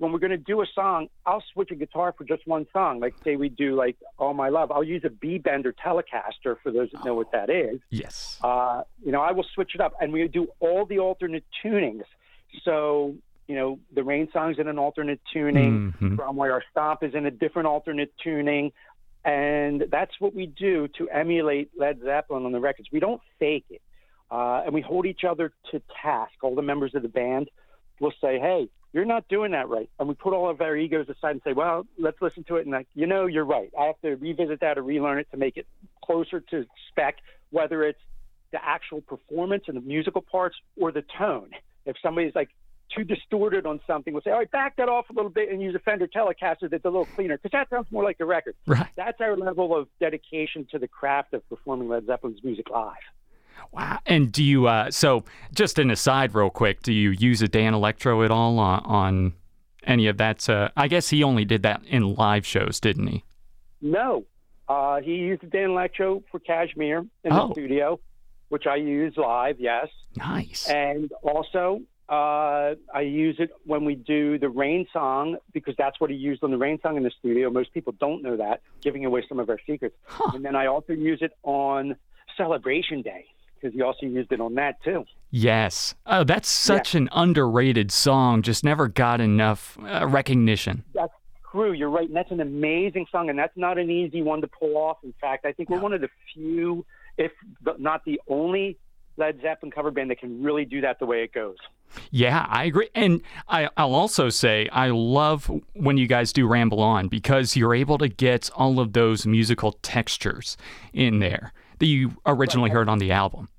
when 0.02 0.12
we're 0.12 0.20
going 0.20 0.32
to 0.32 0.38
do 0.38 0.62
a 0.62 0.66
song, 0.74 1.10
I'll 1.28 1.44
switch 1.54 1.70
a 1.70 1.76
guitar 1.76 2.12
for 2.18 2.24
just 2.24 2.48
one 2.48 2.66
song. 2.74 3.00
Like 3.00 3.14
say 3.24 3.36
we 3.36 3.50
do 3.50 3.76
like 3.76 3.98
All 4.18 4.34
My 4.34 4.50
Love, 4.50 4.72
I'll 4.72 4.84
use 4.84 5.04
a 5.06 5.12
B 5.12 5.38
bender 5.38 5.74
Telecaster 5.74 6.56
for 6.64 6.72
those 6.72 6.90
that 6.92 7.06
know 7.06 7.14
what 7.14 7.32
that 7.34 7.52
is. 7.52 7.80
Yes. 7.92 8.40
Uh, 8.44 8.82
you 9.06 9.12
know, 9.12 9.22
I 9.22 9.32
will 9.32 9.46
switch 9.54 9.76
it 9.76 9.82
up, 9.82 9.94
and 10.02 10.12
we 10.12 10.28
do 10.28 10.48
all 10.60 10.88
the 10.88 10.98
alternate 10.98 11.46
tunings. 11.64 12.06
So 12.64 13.16
you 13.48 13.56
know, 13.56 13.80
the 13.94 14.04
rain 14.04 14.28
song's 14.34 14.58
in 14.58 14.68
an 14.68 14.80
alternate 14.80 15.20
tuning. 15.32 15.94
Mm-hmm. 15.94 16.16
Bron-Y-Aur 16.16 16.64
Stomp 16.72 17.04
is 17.04 17.14
in 17.14 17.26
a 17.28 17.32
different 17.32 17.68
alternate 17.68 18.12
tuning. 18.24 18.72
And 19.24 19.86
that's 19.92 20.14
what 20.20 20.34
we 20.34 20.48
do 20.48 20.88
to 20.98 21.10
emulate 21.10 21.70
Led 21.78 22.00
Zeppelin 22.02 22.46
on 22.46 22.54
the 22.54 22.60
records. 22.60 22.88
We 22.92 23.00
don't 23.00 23.22
fake 23.40 23.66
it. 23.70 23.82
Uh, 24.32 24.64
and 24.66 24.74
we 24.74 24.82
hold 24.82 25.06
each 25.06 25.26
other 25.30 25.52
to 25.72 25.82
task. 26.02 26.32
All 26.42 26.56
the 26.56 26.62
members 26.62 26.96
of 26.96 27.02
the 27.02 27.10
band 27.10 27.52
will 28.00 28.14
say, 28.22 28.40
hey, 28.40 28.70
you're 28.94 29.06
not 29.06 29.28
doing 29.28 29.52
that 29.52 29.70
right. 29.70 29.90
And 30.00 30.08
we 30.08 30.16
put 30.16 30.34
all 30.34 30.50
of 30.50 30.62
our 30.62 30.76
egos 30.76 31.08
aside 31.10 31.32
and 31.32 31.42
say, 31.44 31.54
well, 31.54 31.86
let's 31.98 32.22
listen 32.22 32.44
to 32.46 32.58
it. 32.58 32.66
And, 32.66 32.72
like, 32.72 32.88
you 32.94 33.08
know, 33.08 33.26
you're 33.26 33.46
right. 33.46 33.72
I 33.80 33.86
have 33.86 34.00
to 34.02 34.16
revisit 34.16 34.60
that 34.62 34.78
or 34.78 34.84
relearn 34.84 35.20
it 35.20 35.28
to 35.32 35.38
make 35.38 35.58
it 35.58 35.68
closer 36.04 36.40
to 36.40 36.66
spec, 36.90 37.18
whether 37.52 37.84
it's 37.84 38.00
the 38.52 38.64
actual 38.64 39.02
performance 39.02 39.64
and 39.68 39.78
the 39.78 39.82
musical 39.82 40.22
parts 40.22 40.58
or 40.80 40.92
the 40.92 41.04
tone. 41.18 41.52
If 41.86 41.96
somebody's 42.04 42.36
like, 42.36 42.50
too 42.94 43.06
distorted 43.06 43.66
on 43.66 43.80
something, 43.88 44.14
we'll 44.14 44.22
say, 44.22 44.32
all 44.32 44.40
right, 44.40 44.52
back 44.52 44.76
that 44.76 44.90
off 44.90 45.10
a 45.10 45.14
little 45.14 45.32
bit 45.32 45.50
and 45.50 45.62
use 45.62 45.74
a 45.74 45.80
Fender 45.80 46.08
Telecaster 46.08 46.70
that's 46.70 46.84
a 46.84 46.90
little 46.90 47.06
cleaner, 47.06 47.38
because 47.38 47.52
that 47.54 47.70
sounds 47.70 47.88
more 47.90 48.04
like 48.04 48.20
a 48.20 48.26
record. 48.26 48.54
Right. 48.68 48.86
That's 48.98 49.22
our 49.22 49.38
level 49.38 49.74
of 49.74 49.88
dedication 50.02 50.68
to 50.72 50.78
the 50.78 50.90
craft 50.90 51.34
of 51.34 51.48
performing 51.48 51.88
Led 51.88 52.06
Zeppelin's 52.06 52.44
music 52.44 52.70
live. 52.70 52.92
Wow. 53.72 54.00
And 54.06 54.32
do 54.32 54.44
you, 54.44 54.68
uh, 54.68 54.92
so 54.92 55.24
just 55.54 55.80
an 55.80 55.92
aside, 55.92 56.34
real 56.36 56.50
quick, 56.50 56.82
do 56.82 56.94
you 56.94 57.12
use 57.12 57.42
a 57.42 57.48
Danelectro 57.48 58.24
at 58.26 58.32
all 58.32 58.60
on, 58.60 58.84
on 58.86 59.34
any 59.84 60.08
of 60.08 60.18
that? 60.18 60.48
Uh, 60.50 60.70
I 60.76 60.88
guess 60.88 61.10
he 61.10 61.24
only 61.24 61.46
did 61.46 61.64
that 61.64 61.82
in 61.86 62.16
live 62.16 62.46
shows, 62.46 62.80
didn't 62.80 63.08
he? 63.08 63.24
No. 63.82 64.26
Uh, 64.68 65.02
he 65.02 65.16
used 65.16 65.44
a 65.44 65.48
Danelectro 65.48 66.24
for 66.32 66.40
Kashmir 66.40 67.00
in 67.24 67.34
oh. 67.34 67.48
the 67.48 67.54
studio, 67.54 68.00
which 68.50 68.68
I 68.68 68.76
use 68.76 69.16
live, 69.18 69.60
yes. 69.60 69.88
Nice. 70.16 70.68
And 70.70 71.12
also, 71.24 71.82
uh, 72.10 72.76
I 72.94 73.02
use 73.02 73.38
it 73.40 73.52
when 73.66 73.86
we 73.86 73.96
do 73.96 74.38
the 74.38 74.50
rain 74.50 74.86
song 74.92 75.38
because 75.54 75.76
that's 75.78 76.00
what 76.00 76.10
he 76.10 76.16
used 76.16 76.44
on 76.44 76.52
the 76.52 76.58
rain 76.58 76.80
song 76.82 76.98
in 76.98 77.04
the 77.04 77.12
studio. 77.20 77.50
Most 77.50 77.74
people 77.74 77.94
don't 78.00 78.22
know 78.22 78.36
that, 78.38 78.62
giving 78.82 79.06
away 79.06 79.24
some 79.28 79.40
of 79.40 79.50
our 79.50 79.60
secrets. 79.66 79.96
Huh. 80.06 80.32
And 80.36 80.44
then 80.44 80.56
I 80.56 80.68
also 80.68 80.94
use 80.94 81.20
it 81.22 81.32
on 81.44 81.96
Celebration 82.38 83.02
Day 83.02 83.26
because 83.62 83.74
he 83.76 83.82
also 83.82 84.06
used 84.06 84.32
it 84.32 84.42
on 84.42 84.56
that 84.56 84.82
too. 84.84 85.06
Yes. 85.30 85.96
Oh, 86.06 86.24
that's 86.24 86.50
such 86.50 86.94
an 86.94 87.08
underrated 87.14 87.92
song. 87.92 88.42
Just 88.42 88.64
never 88.64 88.88
got 88.88 89.22
enough 89.22 89.78
uh, 89.82 90.06
recognition. 90.08 90.84
That's 90.94 91.14
true. 91.52 91.72
You're 91.72 91.90
right. 91.90 92.08
And 92.08 92.16
that's 92.16 92.32
an 92.32 92.42
amazing 92.42 93.08
song. 93.12 93.30
And 93.30 93.40
that's 93.40 93.56
not 93.56 93.78
an 93.78 93.90
easy 93.90 94.22
one 94.22 94.42
to 94.42 94.48
pull 94.48 94.76
off. 94.76 94.98
In 95.04 95.14
fact, 95.22 95.46
I 95.46 95.54
think 95.54 95.70
we're 95.70 95.80
one 95.80 95.94
of 95.94 96.02
the 96.02 96.10
few, 96.34 96.86
if 97.18 97.32
not 97.78 98.04
the 98.06 98.20
only, 98.28 98.78
Led 99.18 99.40
Zeppelin 99.42 99.72
cover 99.72 99.92
band 99.92 100.10
that 100.10 100.20
can 100.20 100.42
really 100.42 100.66
do 100.66 100.82
that 100.82 101.00
the 101.00 101.06
way 101.06 101.24
it 101.24 101.34
goes. 101.34 101.58
Yeah, 102.10 102.46
I 102.50 102.66
agree. 102.66 102.90
And 102.96 103.22
I, 103.48 103.70
will 103.78 103.96
also 103.96 104.30
say 104.30 104.70
I 104.70 104.88
love 104.90 105.52
when 105.74 105.98
you 105.98 106.08
guys 106.08 106.32
do 106.32 106.48
Ramble 106.48 106.82
On 106.82 107.08
because 107.08 107.56
you're 107.56 107.76
able 107.76 107.98
to 107.98 108.08
get 108.08 108.50
all 108.56 108.80
of 108.80 108.94
those 108.94 109.26
musical 109.26 109.74
textures 109.82 110.56
in 110.94 111.20
there 111.20 111.54
that 111.82 111.88
you 111.88 112.12
originally 112.28 112.70
heard 112.70 112.88
on 112.88 113.00
the 113.00 113.12
album. 113.12 113.50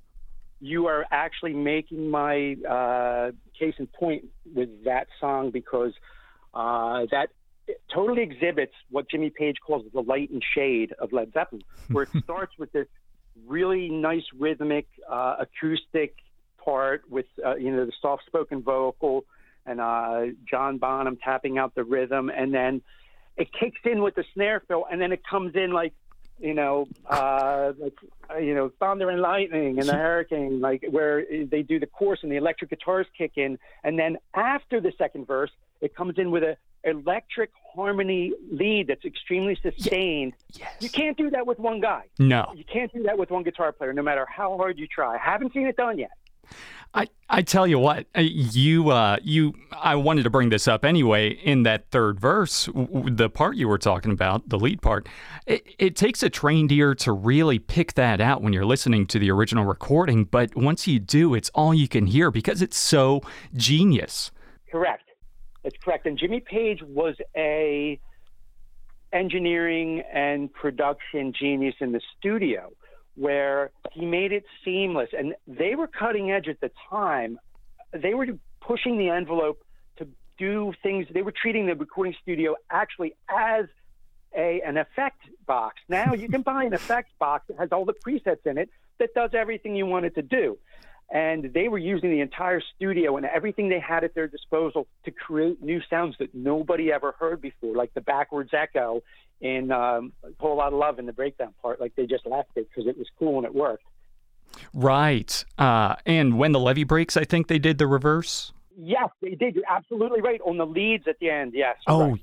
You 0.61 0.87
are 0.87 1.05
actually 1.11 1.53
making 1.53 2.09
my 2.09 2.55
uh, 2.67 3.31
case 3.59 3.75
in 3.77 3.87
point 3.87 4.25
with 4.55 4.85
that 4.85 5.07
song 5.19 5.51
because 5.51 5.91
uh, 6.53 7.05
that 7.11 7.27
totally 7.93 8.21
exhibits 8.21 8.71
what 8.89 9.09
Jimmy 9.09 9.29
Page 9.29 9.57
calls 9.65 9.83
the 9.93 10.01
light 10.01 10.29
and 10.29 10.41
shade 10.55 10.93
of 10.99 11.11
Led 11.11 11.33
Zeppelin, 11.33 11.63
where 11.91 12.03
it 12.03 12.23
starts 12.23 12.53
with 12.57 12.71
this 12.71 12.87
really 13.45 13.89
nice 13.89 14.23
rhythmic 14.39 14.87
uh, 15.09 15.35
acoustic 15.41 16.15
part 16.63 17.03
with 17.09 17.25
uh, 17.45 17.55
you 17.55 17.75
know 17.75 17.85
the 17.85 17.91
soft 18.01 18.25
spoken 18.25 18.61
vocal 18.61 19.25
and 19.65 19.81
uh, 19.81 20.27
John 20.49 20.77
Bonham 20.77 21.17
tapping 21.17 21.57
out 21.57 21.75
the 21.75 21.83
rhythm, 21.83 22.29
and 22.29 22.53
then 22.53 22.81
it 23.35 23.49
kicks 23.51 23.79
in 23.83 24.01
with 24.01 24.15
the 24.15 24.23
snare 24.33 24.61
fill, 24.65 24.85
and 24.89 25.01
then 25.01 25.11
it 25.11 25.21
comes 25.29 25.55
in 25.55 25.71
like 25.71 25.93
you 26.39 26.53
know, 26.53 26.87
uh, 27.09 27.73
like 27.77 27.97
uh, 28.29 28.37
you 28.37 28.53
know, 28.53 28.71
thunder 28.79 29.09
and 29.09 29.21
lightning 29.21 29.79
and 29.79 29.87
the 29.87 29.93
hurricane, 30.05 30.59
like 30.59 30.83
where 30.89 31.25
they 31.45 31.61
do 31.61 31.79
the 31.79 31.87
chorus 31.87 32.19
and 32.23 32.31
the 32.31 32.37
electric 32.37 32.69
guitars 32.69 33.07
kick 33.17 33.33
in, 33.35 33.57
and 33.83 33.97
then 33.97 34.17
after 34.33 34.81
the 34.81 34.91
second 34.97 35.27
verse, 35.27 35.51
it 35.81 35.95
comes 35.95 36.17
in 36.17 36.31
with 36.31 36.43
a 36.43 36.57
electric 36.83 37.49
harmony 37.73 38.33
lead 38.51 38.87
that's 38.87 39.05
extremely 39.05 39.57
sustained. 39.61 40.33
Yes. 40.51 40.69
You 40.79 40.89
can't 40.89 41.17
do 41.17 41.29
that 41.29 41.47
with 41.47 41.59
one 41.59 41.79
guy. 41.79 42.03
No. 42.19 42.51
You 42.55 42.65
can't 42.65 42.91
do 42.93 43.03
that 43.03 43.17
with 43.17 43.31
one 43.31 43.43
guitar 43.43 43.71
player, 43.71 43.93
no 43.93 44.01
matter 44.01 44.25
how 44.25 44.57
hard 44.57 44.77
you 44.77 44.87
try. 44.87 45.15
I 45.15 45.17
haven't 45.17 45.53
seen 45.53 45.65
it 45.65 45.77
done 45.77 45.97
yet. 45.97 46.11
I, 46.95 47.07
I 47.27 47.41
tell 47.41 47.65
you 47.65 47.79
what, 47.79 48.05
uh, 48.15 48.21
you 48.21 48.89
uh, 48.89 49.17
you 49.23 49.53
I 49.71 49.95
wanted 49.95 50.23
to 50.23 50.29
bring 50.29 50.49
this 50.49 50.67
up 50.67 50.85
anyway. 50.85 51.29
In 51.29 51.63
that 51.63 51.89
third 51.89 52.19
verse, 52.19 52.69
the 52.73 53.29
part 53.29 53.55
you 53.55 53.67
were 53.67 53.79
talking 53.79 54.11
about, 54.11 54.49
the 54.49 54.59
lead 54.59 54.81
part, 54.81 55.09
it, 55.47 55.65
it 55.79 55.95
takes 55.95 56.21
a 56.21 56.29
trained 56.29 56.71
ear 56.71 56.93
to 56.95 57.11
really 57.11 57.57
pick 57.57 57.93
that 57.93 58.21
out 58.21 58.43
when 58.43 58.53
you're 58.53 58.65
listening 58.65 59.07
to 59.07 59.19
the 59.19 59.31
original 59.31 59.65
recording. 59.65 60.25
But 60.25 60.55
once 60.55 60.87
you 60.87 60.99
do, 60.99 61.33
it's 61.33 61.49
all 61.55 61.73
you 61.73 61.87
can 61.87 62.05
hear 62.05 62.29
because 62.29 62.61
it's 62.61 62.77
so 62.77 63.21
genius. 63.55 64.29
Correct. 64.71 65.09
That's 65.63 65.77
correct. 65.83 66.05
And 66.05 66.17
Jimmy 66.17 66.41
Page 66.41 66.83
was 66.83 67.15
a 67.35 67.99
engineering 69.11 70.03
and 70.13 70.53
production 70.53 71.33
genius 71.33 71.75
in 71.79 71.91
the 71.91 72.01
studio 72.17 72.71
where 73.15 73.71
he 73.91 74.05
made 74.05 74.31
it 74.31 74.45
seamless. 74.63 75.09
And 75.17 75.35
they 75.47 75.75
were 75.75 75.87
cutting 75.87 76.31
edge 76.31 76.47
at 76.47 76.59
the 76.61 76.71
time. 76.89 77.39
They 77.91 78.13
were 78.13 78.27
pushing 78.61 78.97
the 78.97 79.09
envelope 79.09 79.63
to 79.97 80.07
do 80.37 80.73
things. 80.81 81.07
They 81.11 81.21
were 81.21 81.33
treating 81.33 81.67
the 81.67 81.75
recording 81.75 82.15
studio 82.21 82.55
actually 82.69 83.15
as 83.29 83.65
a 84.35 84.61
an 84.65 84.77
effect 84.77 85.21
box. 85.45 85.75
Now 85.87 86.13
you 86.13 86.27
can 86.27 86.41
buy 86.41 86.63
an 86.63 86.73
effect 86.73 87.17
box 87.19 87.45
that 87.49 87.57
has 87.57 87.69
all 87.71 87.85
the 87.85 87.93
presets 87.93 88.45
in 88.45 88.57
it 88.57 88.69
that 88.99 89.13
does 89.13 89.31
everything 89.33 89.75
you 89.75 89.85
want 89.85 90.05
it 90.05 90.15
to 90.15 90.21
do. 90.21 90.57
And 91.11 91.53
they 91.53 91.67
were 91.67 91.77
using 91.77 92.09
the 92.09 92.21
entire 92.21 92.61
studio 92.75 93.17
and 93.17 93.25
everything 93.25 93.69
they 93.69 93.79
had 93.79 94.03
at 94.03 94.15
their 94.15 94.27
disposal 94.27 94.87
to 95.05 95.11
create 95.11 95.61
new 95.61 95.81
sounds 95.87 96.15
that 96.17 96.33
nobody 96.33 96.91
ever 96.91 97.13
heard 97.19 97.41
before, 97.41 97.75
like 97.75 97.93
the 97.93 98.01
backwards 98.01 98.51
echo 98.53 99.03
in 99.43 99.71
um, 99.71 100.13
a 100.23 100.29
whole 100.39 100.57
lot 100.57 100.73
of 100.73 100.79
love 100.79 100.97
in 100.97 101.05
the 101.05 101.13
breakdown 101.13 101.53
part. 101.61 101.79
Like 101.79 101.93
they 101.95 102.05
just 102.05 102.25
left 102.25 102.49
it 102.55 102.67
because 102.69 102.87
it 102.87 102.97
was 102.97 103.07
cool 103.19 103.37
and 103.37 103.45
it 103.45 103.53
worked. 103.53 103.83
Right. 104.73 105.43
Uh, 105.57 105.95
and 106.05 106.39
when 106.39 106.53
the 106.53 106.59
levee 106.59 106.85
breaks, 106.85 107.17
I 107.17 107.25
think 107.25 107.47
they 107.47 107.59
did 107.59 107.77
the 107.77 107.85
reverse. 107.85 108.53
Yes, 108.77 109.09
they 109.21 109.35
did. 109.35 109.55
You're 109.55 109.65
absolutely 109.69 110.21
right 110.21 110.39
on 110.41 110.57
the 110.57 110.65
leads 110.65 111.07
at 111.07 111.19
the 111.19 111.29
end. 111.29 111.53
Yes. 111.53 111.75
Oh, 111.87 112.11
right. 112.11 112.21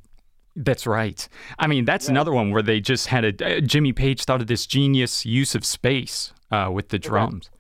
That's 0.56 0.86
right. 0.86 1.28
I 1.58 1.66
mean, 1.66 1.84
that's 1.84 2.06
yeah. 2.06 2.12
another 2.12 2.32
one 2.32 2.50
where 2.50 2.62
they 2.62 2.80
just 2.80 3.06
had 3.06 3.24
a 3.24 3.58
uh, 3.58 3.60
Jimmy 3.60 3.92
Page 3.92 4.24
thought 4.24 4.40
of 4.40 4.46
this 4.46 4.66
genius 4.66 5.24
use 5.24 5.54
of 5.54 5.64
space 5.64 6.32
uh, 6.50 6.70
with 6.72 6.88
the 6.88 6.98
drums. 6.98 7.50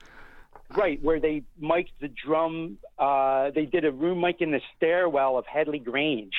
Right, 0.76 1.02
where 1.02 1.20
they 1.20 1.42
mic'd 1.58 1.92
the 2.00 2.08
drum. 2.08 2.78
Uh, 2.98 3.50
they 3.54 3.64
did 3.64 3.84
a 3.84 3.92
room 3.92 4.20
mic 4.20 4.40
in 4.40 4.50
the 4.52 4.60
stairwell 4.76 5.36
of 5.36 5.46
Headley 5.46 5.78
Grange, 5.80 6.34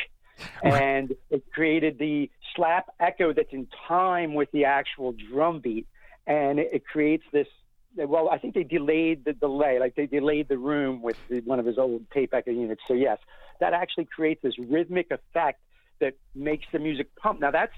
and 0.63 1.15
it 1.29 1.43
created 1.53 1.97
the 1.99 2.29
slap 2.55 2.87
echo 2.99 3.33
that's 3.33 3.51
in 3.51 3.67
time 3.87 4.33
with 4.33 4.51
the 4.51 4.65
actual 4.65 5.13
drum 5.13 5.59
beat, 5.59 5.87
and 6.27 6.59
it, 6.59 6.69
it 6.73 6.85
creates 6.85 7.23
this. 7.31 7.47
Well, 7.95 8.29
I 8.29 8.37
think 8.37 8.53
they 8.53 8.63
delayed 8.63 9.25
the 9.25 9.33
delay, 9.33 9.79
like 9.79 9.95
they 9.95 10.05
delayed 10.05 10.47
the 10.47 10.57
room 10.57 11.01
with 11.01 11.17
the, 11.29 11.41
one 11.41 11.59
of 11.59 11.65
his 11.65 11.77
old 11.77 12.09
tape 12.11 12.33
echo 12.33 12.51
units. 12.51 12.81
So 12.87 12.93
yes, 12.93 13.17
that 13.59 13.73
actually 13.73 14.05
creates 14.05 14.41
this 14.41 14.57
rhythmic 14.57 15.11
effect 15.11 15.59
that 15.99 16.13
makes 16.33 16.65
the 16.71 16.79
music 16.79 17.13
pump. 17.15 17.41
Now 17.41 17.51
that's 17.51 17.73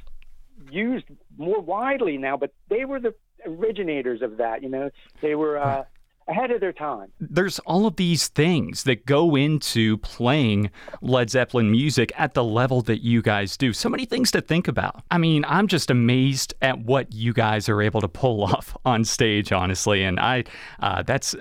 used 0.69 1.05
more 1.37 1.59
widely 1.59 2.17
now, 2.17 2.37
but 2.37 2.53
they 2.69 2.85
were 2.85 2.99
the 2.99 3.15
originators 3.45 4.21
of 4.21 4.37
that. 4.37 4.61
You 4.61 4.69
know, 4.69 4.89
they 5.21 5.35
were 5.35 5.57
uh, 5.57 5.83
ahead 6.27 6.51
of 6.51 6.61
their 6.61 6.73
time. 6.73 7.11
There's 7.19 7.59
all 7.59 7.85
of 7.85 7.95
these 7.95 8.27
things 8.27 8.83
that 8.83 9.05
go 9.05 9.35
into 9.35 9.97
playing 9.97 10.71
Led 11.01 11.29
Zeppelin 11.29 11.71
music 11.71 12.11
at 12.17 12.33
the 12.33 12.43
level 12.43 12.81
that 12.83 13.03
you 13.03 13.21
guys 13.21 13.57
do. 13.57 13.73
So 13.73 13.89
many 13.89 14.05
things 14.05 14.31
to 14.31 14.41
think 14.41 14.67
about. 14.67 15.03
I 15.11 15.17
mean, 15.17 15.45
I'm 15.47 15.67
just 15.67 15.89
amazed 15.89 16.53
at 16.61 16.79
what 16.79 17.13
you 17.13 17.33
guys 17.33 17.69
are 17.69 17.81
able 17.81 18.01
to 18.01 18.07
pull 18.07 18.43
off 18.53 18.75
on 18.85 19.03
stage, 19.03 19.51
honestly. 19.51 20.03
And 20.03 20.19
I, 20.19 20.45
uh, 20.79 21.03
that's. 21.03 21.35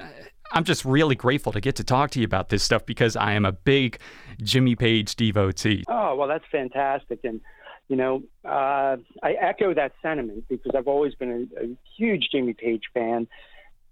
I'm 0.54 0.64
just 0.64 0.84
really 0.84 1.14
grateful 1.14 1.50
to 1.52 1.62
get 1.62 1.76
to 1.76 1.84
talk 1.84 2.10
to 2.10 2.20
you 2.20 2.26
about 2.26 2.50
this 2.50 2.62
stuff 2.62 2.84
because 2.84 3.16
I 3.16 3.32
am 3.32 3.46
a 3.46 3.52
big 3.52 3.98
Jimmy 4.42 4.76
Page 4.76 5.16
devotee. 5.16 5.82
Oh, 5.88 6.14
well, 6.14 6.28
that's 6.28 6.44
fantastic. 6.52 7.20
And, 7.24 7.40
you 7.88 7.96
know, 7.96 8.22
uh, 8.44 8.98
I 9.22 9.32
echo 9.40 9.72
that 9.72 9.92
sentiment 10.02 10.44
because 10.50 10.72
I've 10.76 10.88
always 10.88 11.14
been 11.14 11.48
a, 11.56 11.64
a 11.64 11.76
huge 11.96 12.28
Jimmy 12.30 12.52
Page 12.52 12.82
fan. 12.92 13.28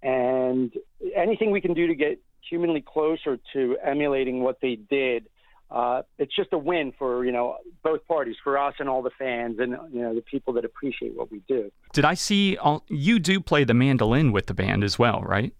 And 0.03 0.73
anything 1.15 1.51
we 1.51 1.61
can 1.61 1.73
do 1.73 1.87
to 1.87 1.95
get 1.95 2.19
humanly 2.47 2.81
closer 2.81 3.39
to 3.53 3.77
emulating 3.83 4.41
what 4.41 4.59
they 4.61 4.75
did, 4.75 5.27
uh, 5.69 6.01
it's 6.17 6.35
just 6.35 6.51
a 6.51 6.57
win 6.57 6.91
for 6.97 7.23
you 7.23 7.31
know 7.31 7.57
both 7.83 8.05
parties, 8.07 8.35
for 8.43 8.57
us 8.57 8.73
and 8.79 8.89
all 8.89 9.01
the 9.01 9.11
fans, 9.17 9.57
and 9.59 9.71
you 9.93 10.01
know 10.01 10.13
the 10.13 10.21
people 10.21 10.53
that 10.53 10.65
appreciate 10.65 11.15
what 11.15 11.31
we 11.31 11.41
do. 11.47 11.71
Did 11.93 12.03
I 12.03 12.13
see 12.15 12.57
all, 12.57 12.83
you 12.87 13.19
do 13.19 13.39
play 13.39 13.63
the 13.63 13.73
mandolin 13.73 14.31
with 14.31 14.47
the 14.47 14.53
band 14.53 14.83
as 14.83 14.99
well, 14.99 15.21
right? 15.21 15.53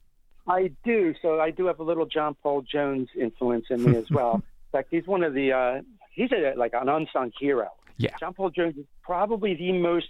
I 0.48 0.71
do. 0.83 1.13
So 1.21 1.39
I 1.39 1.51
do 1.51 1.67
have 1.67 1.79
a 1.79 1.83
little 1.83 2.05
John 2.05 2.36
Paul 2.43 2.62
Jones 2.62 3.10
influence 3.17 3.65
in 3.69 3.83
me 3.83 3.95
as 3.95 4.10
well. 4.12 4.36
in 4.36 4.71
fact, 4.71 4.89
he's 4.91 5.07
one 5.07 5.24
of 5.24 5.33
the 5.33 5.53
uh, 5.53 5.81
he's 6.12 6.31
a, 6.31 6.55
like 6.57 6.74
an 6.74 6.89
unsung 6.89 7.31
hero. 7.39 7.69
Yeah. 7.98 8.15
John 8.19 8.33
Paul 8.33 8.50
Jones 8.50 8.77
is 8.77 8.86
probably 9.03 9.55
the 9.55 9.71
most 9.71 10.10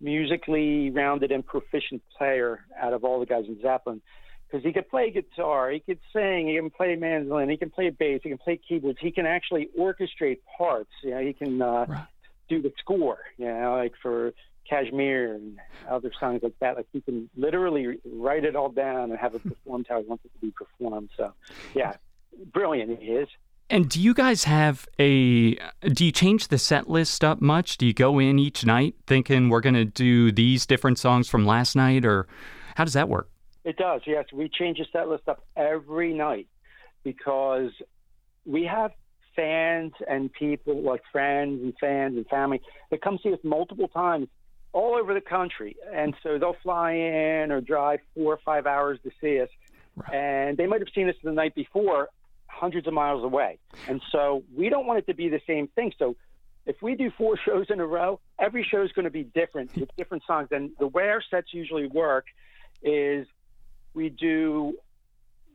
musically 0.00 0.90
rounded 0.90 1.32
and 1.32 1.44
proficient 1.44 2.02
player 2.16 2.60
out 2.80 2.92
of 2.92 3.04
all 3.04 3.20
the 3.20 3.26
guys 3.26 3.44
in 3.48 3.60
Zeppelin 3.60 4.00
because 4.46 4.64
he 4.64 4.72
could 4.72 4.88
play 4.88 5.10
guitar, 5.10 5.70
he 5.70 5.80
could 5.80 5.98
sing, 6.12 6.48
he 6.48 6.56
can 6.56 6.70
play 6.70 6.96
mandolin, 6.96 7.50
he 7.50 7.56
can 7.56 7.70
play 7.70 7.90
bass, 7.90 8.20
he 8.22 8.30
can 8.30 8.38
play 8.38 8.58
keyboards, 8.66 8.98
he 9.00 9.10
can 9.10 9.26
actually 9.26 9.68
orchestrate 9.78 10.38
parts. 10.56 10.90
You 11.02 11.10
know, 11.10 11.20
he 11.20 11.34
can 11.34 11.60
uh, 11.60 11.84
right. 11.86 12.06
do 12.48 12.62
the 12.62 12.72
score. 12.78 13.18
You 13.36 13.46
know, 13.46 13.76
like 13.76 13.92
for 14.00 14.32
Kashmir 14.68 15.34
and 15.34 15.58
other 15.88 16.10
songs 16.18 16.40
like 16.42 16.54
that. 16.60 16.76
Like 16.76 16.86
he 16.92 17.00
can 17.00 17.28
literally 17.36 17.98
write 18.04 18.44
it 18.44 18.56
all 18.56 18.70
down 18.70 19.10
and 19.10 19.18
have 19.18 19.34
it 19.34 19.42
performed 19.48 19.86
how 19.88 20.00
he 20.00 20.06
wants 20.06 20.24
it 20.24 20.32
to 20.34 20.46
be 20.46 20.52
performed. 20.52 21.10
So, 21.16 21.32
yeah, 21.74 21.94
brilliant 22.52 23.00
he 23.00 23.06
is. 23.06 23.28
And 23.70 23.88
do 23.88 24.00
you 24.00 24.14
guys 24.14 24.44
have 24.44 24.88
a? 24.98 25.54
Do 25.82 26.06
you 26.06 26.12
change 26.12 26.48
the 26.48 26.58
set 26.58 26.88
list 26.88 27.22
up 27.22 27.42
much? 27.42 27.76
Do 27.76 27.86
you 27.86 27.92
go 27.92 28.18
in 28.18 28.38
each 28.38 28.64
night 28.64 28.94
thinking 29.06 29.50
we're 29.50 29.60
going 29.60 29.74
to 29.74 29.84
do 29.84 30.32
these 30.32 30.64
different 30.64 30.98
songs 30.98 31.28
from 31.28 31.44
last 31.44 31.76
night, 31.76 32.04
or 32.06 32.26
how 32.76 32.84
does 32.84 32.94
that 32.94 33.08
work? 33.08 33.28
It 33.64 33.76
does. 33.76 34.00
Yes, 34.06 34.24
we 34.32 34.48
change 34.48 34.78
the 34.78 34.86
set 34.90 35.08
list 35.08 35.28
up 35.28 35.44
every 35.54 36.14
night 36.14 36.46
because 37.04 37.70
we 38.46 38.64
have 38.64 38.92
fans 39.36 39.92
and 40.08 40.32
people 40.32 40.82
like 40.82 41.02
friends 41.12 41.62
and 41.62 41.74
fans 41.78 42.16
and 42.16 42.26
family 42.28 42.62
that 42.90 43.02
come 43.02 43.18
see 43.22 43.32
us 43.32 43.38
multiple 43.44 43.88
times 43.88 44.28
all 44.72 44.94
over 44.94 45.12
the 45.12 45.20
country, 45.20 45.76
and 45.94 46.14
so 46.22 46.38
they'll 46.38 46.56
fly 46.62 46.92
in 46.92 47.52
or 47.52 47.60
drive 47.60 48.00
four 48.14 48.32
or 48.32 48.40
five 48.44 48.66
hours 48.66 48.98
to 49.02 49.10
see 49.20 49.40
us. 49.40 49.48
Right. 49.96 50.14
And 50.14 50.56
they 50.56 50.66
might 50.66 50.80
have 50.80 50.88
seen 50.94 51.08
us 51.08 51.16
the 51.22 51.32
night 51.32 51.54
before, 51.54 52.08
hundreds 52.48 52.86
of 52.86 52.94
miles 52.94 53.22
away. 53.22 53.58
And 53.86 54.02
so 54.10 54.42
we 54.54 54.68
don't 54.68 54.86
want 54.86 54.98
it 54.98 55.06
to 55.06 55.14
be 55.14 55.28
the 55.28 55.40
same 55.46 55.68
thing. 55.68 55.92
So 55.98 56.16
if 56.66 56.76
we 56.82 56.94
do 56.94 57.10
four 57.16 57.38
shows 57.44 57.66
in 57.70 57.80
a 57.80 57.86
row, 57.86 58.20
every 58.38 58.66
show 58.68 58.82
is 58.82 58.92
going 58.92 59.04
to 59.04 59.10
be 59.10 59.24
different 59.24 59.76
with 59.76 59.88
different 59.96 60.24
songs. 60.26 60.48
And 60.50 60.70
the 60.78 60.86
way 60.86 61.08
our 61.08 61.22
sets 61.30 61.48
usually 61.52 61.86
work 61.86 62.26
is 62.82 63.26
we 63.94 64.10
do 64.10 64.74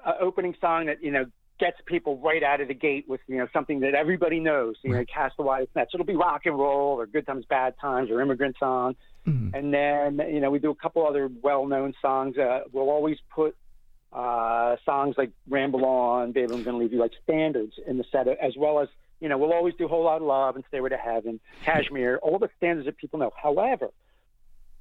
an 0.05 0.15
opening 0.19 0.55
song 0.59 0.88
that, 0.88 1.03
you 1.03 1.12
know, 1.12 1.25
gets 1.59 1.77
people 1.85 2.17
right 2.17 2.43
out 2.43 2.62
of 2.62 2.67
the 2.67 2.73
gate 2.73 3.05
with, 3.07 3.21
you 3.27 3.38
know, 3.38 3.47
something 3.53 3.81
that 3.81 3.93
everybody 3.93 4.39
knows, 4.39 4.75
you 4.83 4.91
know, 4.91 5.05
cast 5.05 5.38
the 5.38 5.43
widest 5.43 5.73
net. 5.75 5.88
So 5.91 5.97
it'll 5.97 6.05
be 6.05 6.15
rock 6.15 6.41
and 6.45 6.57
roll 6.57 7.00
or 7.00 7.05
good 7.05 7.25
times, 7.25 7.45
bad 7.47 7.75
times 7.79 8.09
or 8.09 8.21
immigrant 8.21 8.57
song. 8.59 8.95
Mm-hmm. 9.27 9.55
And 9.55 9.73
then, 9.73 10.33
you 10.33 10.41
know, 10.41 10.51
we 10.51 10.59
do 10.59 10.71
a 10.71 10.75
couple 10.75 11.07
other 11.07 11.29
well-known 11.41 11.93
songs. 12.01 12.38
Uh, 12.38 12.62
we'll 12.71 12.89
always 12.89 13.17
put 13.33 13.55
uh, 14.13 14.75
songs 14.86 15.15
like 15.17 15.32
Ramble 15.50 15.86
On, 15.86 16.32
Baby, 16.32 16.53
I'm 16.53 16.63
Gonna 16.63 16.77
Leave 16.77 16.93
You, 16.93 17.00
like 17.00 17.13
standards 17.24 17.74
in 17.88 17.98
the 17.98 18.05
set, 18.12 18.27
as 18.27 18.53
well 18.58 18.79
as, 18.79 18.88
you 19.20 19.27
know, 19.27 19.38
we'll 19.38 19.53
always 19.53 19.74
do 19.75 19.88
Whole 19.88 20.03
Lot 20.03 20.17
of 20.17 20.24
Love 20.24 20.55
and 20.55 20.63
"Stay 20.65 20.77
Stairway 20.77 20.89
to 20.89 20.98
Heaven, 20.98 21.39
Kashmir, 21.65 22.20
all 22.22 22.38
the 22.38 22.50
standards 22.58 22.86
that 22.86 22.98
people 22.98 23.20
know. 23.20 23.32
However, 23.41 23.89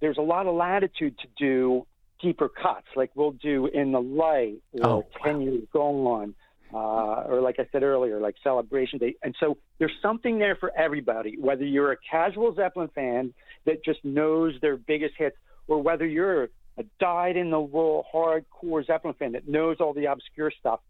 there's 0.01 0.19
a 0.19 0.23
lot 0.23 0.47
of 0.47 0.55
latitude 0.55 1.19
to 1.21 1.29
do 1.39 1.87
deeper 2.21 2.49
cuts, 2.49 2.87
like 2.95 3.11
we'll 3.15 3.33
do 3.33 3.67
In 3.67 3.93
the 3.93 4.01
Light 4.01 4.63
or 4.73 4.87
oh, 4.87 5.07
10 5.25 5.35
wow. 5.35 5.41
Years 5.41 5.65
Gone, 5.73 6.35
uh, 6.73 6.77
or 6.77 7.41
like 7.41 7.59
I 7.59 7.67
said 7.73 7.83
earlier, 7.83 8.21
like 8.21 8.37
Celebration 8.43 8.99
Day. 8.99 9.15
And 9.23 9.35
so 9.41 9.59
there's 9.79 9.93
something 10.03 10.39
there 10.39 10.57
for 10.57 10.73
everybody, 10.77 11.37
whether 11.39 11.65
you're 11.65 11.93
a 11.93 11.97
casual 12.11 12.55
Zeppelin 12.55 12.89
fan 12.95 13.35
that 13.65 13.85
just 13.85 14.05
knows 14.05 14.55
their 14.61 14.77
biggest 14.77 15.15
hits, 15.17 15.37
or 15.69 15.83
whether 15.83 16.07
you're 16.07 16.49
a 16.79 16.85
died 16.99 17.37
in 17.37 17.51
the 17.51 17.61
wool 17.61 18.07
hardcore 18.13 18.87
Zeppelin 18.87 19.15
fan 19.15 19.33
that 19.33 19.49
knows 19.49 19.77
all 19.81 19.93
the 19.93 20.07
obscure 20.07 20.51
stuff, 20.51 20.81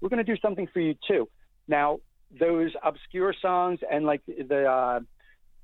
we're 0.00 0.08
going 0.08 0.24
to 0.24 0.32
do 0.32 0.38
something 0.40 0.66
for 0.72 0.80
you 0.80 0.94
too. 1.06 1.28
Now, 1.66 2.00
those 2.38 2.72
obscure 2.82 3.34
songs 3.40 3.80
and 3.90 4.04
like 4.04 4.22
the 4.26 4.64
uh, 4.64 5.00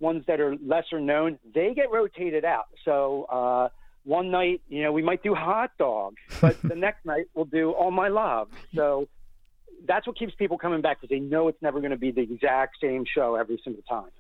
ones 0.01 0.25
that 0.27 0.41
are 0.41 0.57
lesser 0.57 1.01
known, 1.01 1.39
they 1.55 1.75
get 1.75 1.91
rotated 1.91 2.45
out. 2.45 2.69
So 2.85 3.25
uh, 3.25 3.69
one 4.05 4.31
night, 4.31 4.63
you 4.69 4.83
know, 4.83 4.93
we 4.93 5.03
might 5.03 5.23
do 5.23 5.35
Hot 5.35 5.71
Dog, 5.79 6.17
but 6.41 6.61
the 6.63 6.75
next 6.77 7.05
night 7.05 7.27
we'll 7.35 7.45
do 7.47 7.73
All 7.73 7.91
My 7.91 8.09
Love. 8.09 8.49
So 8.75 9.09
that's 9.87 10.07
what 10.07 10.19
keeps 10.19 10.35
people 10.35 10.59
coming 10.59 10.81
back 10.81 11.01
because 11.01 11.15
they 11.15 11.21
know 11.21 11.49
it's 11.49 11.61
never 11.61 11.81
going 11.81 11.91
to 11.91 11.97
be 11.97 12.11
the 12.11 12.23
exact 12.23 12.77
same 12.81 13.05
show 13.13 13.35
every 13.35 13.61
single 13.65 13.83
time. 13.83 14.11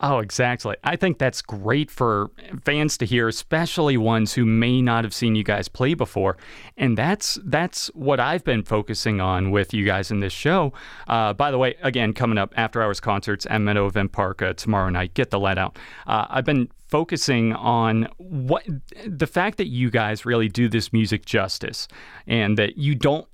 Oh, 0.00 0.18
exactly. 0.18 0.76
I 0.84 0.96
think 0.96 1.18
that's 1.18 1.42
great 1.42 1.90
for 1.90 2.30
fans 2.64 2.96
to 2.98 3.06
hear, 3.06 3.28
especially 3.28 3.96
ones 3.96 4.34
who 4.34 4.44
may 4.44 4.82
not 4.82 5.04
have 5.04 5.14
seen 5.14 5.34
you 5.34 5.44
guys 5.44 5.68
play 5.68 5.94
before. 5.94 6.36
And 6.76 6.96
that's 6.98 7.38
that's 7.44 7.88
what 7.94 8.20
I've 8.20 8.44
been 8.44 8.62
focusing 8.62 9.20
on 9.20 9.50
with 9.50 9.72
you 9.72 9.84
guys 9.84 10.10
in 10.10 10.20
this 10.20 10.32
show. 10.32 10.72
Uh, 11.06 11.32
by 11.32 11.50
the 11.50 11.58
way, 11.58 11.76
again, 11.82 12.12
coming 12.12 12.38
up 12.38 12.52
after 12.56 12.82
hours 12.82 13.00
concerts 13.00 13.46
at 13.48 13.58
Meadow 13.58 13.86
Event 13.86 14.12
Park 14.12 14.42
uh, 14.42 14.52
tomorrow 14.54 14.90
night. 14.90 15.14
Get 15.14 15.30
the 15.30 15.40
Led 15.40 15.58
Out. 15.58 15.78
Uh, 16.06 16.26
I've 16.28 16.44
been 16.44 16.68
focusing 16.88 17.54
on 17.54 18.06
what 18.18 18.66
the 19.06 19.26
fact 19.26 19.56
that 19.56 19.68
you 19.68 19.90
guys 19.90 20.26
really 20.26 20.48
do 20.48 20.68
this 20.68 20.92
music 20.92 21.24
justice 21.24 21.88
and 22.26 22.58
that 22.58 22.76
you 22.76 22.94
don't 22.94 23.26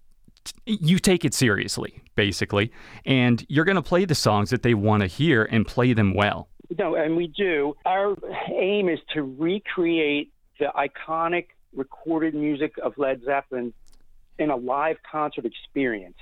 you 0.67 0.99
take 0.99 1.25
it 1.25 1.35
seriously, 1.35 2.03
basically, 2.15 2.73
and 3.05 3.45
you're 3.49 3.65
going 3.65 3.77
to 3.77 3.83
play 3.83 4.05
the 4.05 4.15
songs 4.15 4.51
that 4.51 4.63
they 4.63 4.75
want 4.75 5.03
to 5.03 5.07
hear 5.07 5.45
and 5.45 5.67
play 5.67 5.93
them 5.93 6.15
well. 6.15 6.49
No, 6.79 6.95
and 6.95 7.17
we 7.17 7.29
do. 7.29 7.75
Our 7.87 8.17
aim 8.53 8.89
is 8.89 8.99
to 9.15 9.23
recreate 9.23 10.33
the 10.59 10.71
iconic 10.77 11.47
recorded 11.75 12.35
music 12.35 12.75
of 12.83 12.99
Led 12.99 13.23
Zeppelin 13.25 13.73
in 14.39 14.51
a 14.51 14.57
live 14.57 14.97
concert 15.11 15.45
experience. 15.45 16.17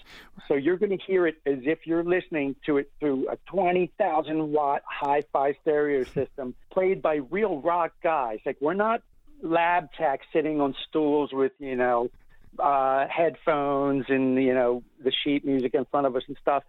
So 0.48 0.54
you're 0.54 0.78
going 0.78 0.96
to 0.96 1.04
hear 1.04 1.26
it 1.26 1.36
as 1.44 1.58
if 1.62 1.80
you're 1.86 2.04
listening 2.04 2.56
to 2.66 2.78
it 2.78 2.90
through 2.98 3.28
a 3.28 3.36
20,000 3.50 4.52
watt 4.52 4.82
hi 4.86 5.22
fi 5.32 5.54
stereo 5.62 6.04
system 6.04 6.54
played 6.70 7.02
by 7.02 7.16
real 7.30 7.60
rock 7.60 7.92
guys. 8.02 8.38
Like, 8.46 8.56
we're 8.60 8.74
not 8.74 9.02
lab 9.42 9.88
techs 9.98 10.26
sitting 10.32 10.60
on 10.60 10.74
stools 10.88 11.30
with, 11.32 11.52
you 11.58 11.76
know, 11.76 12.10
uh, 12.60 13.06
headphones 13.08 14.06
and 14.08 14.42
you 14.42 14.54
know 14.54 14.82
the 15.02 15.12
sheet 15.12 15.44
music 15.44 15.74
in 15.74 15.84
front 15.86 16.06
of 16.06 16.16
us 16.16 16.22
and 16.28 16.36
stuff. 16.40 16.62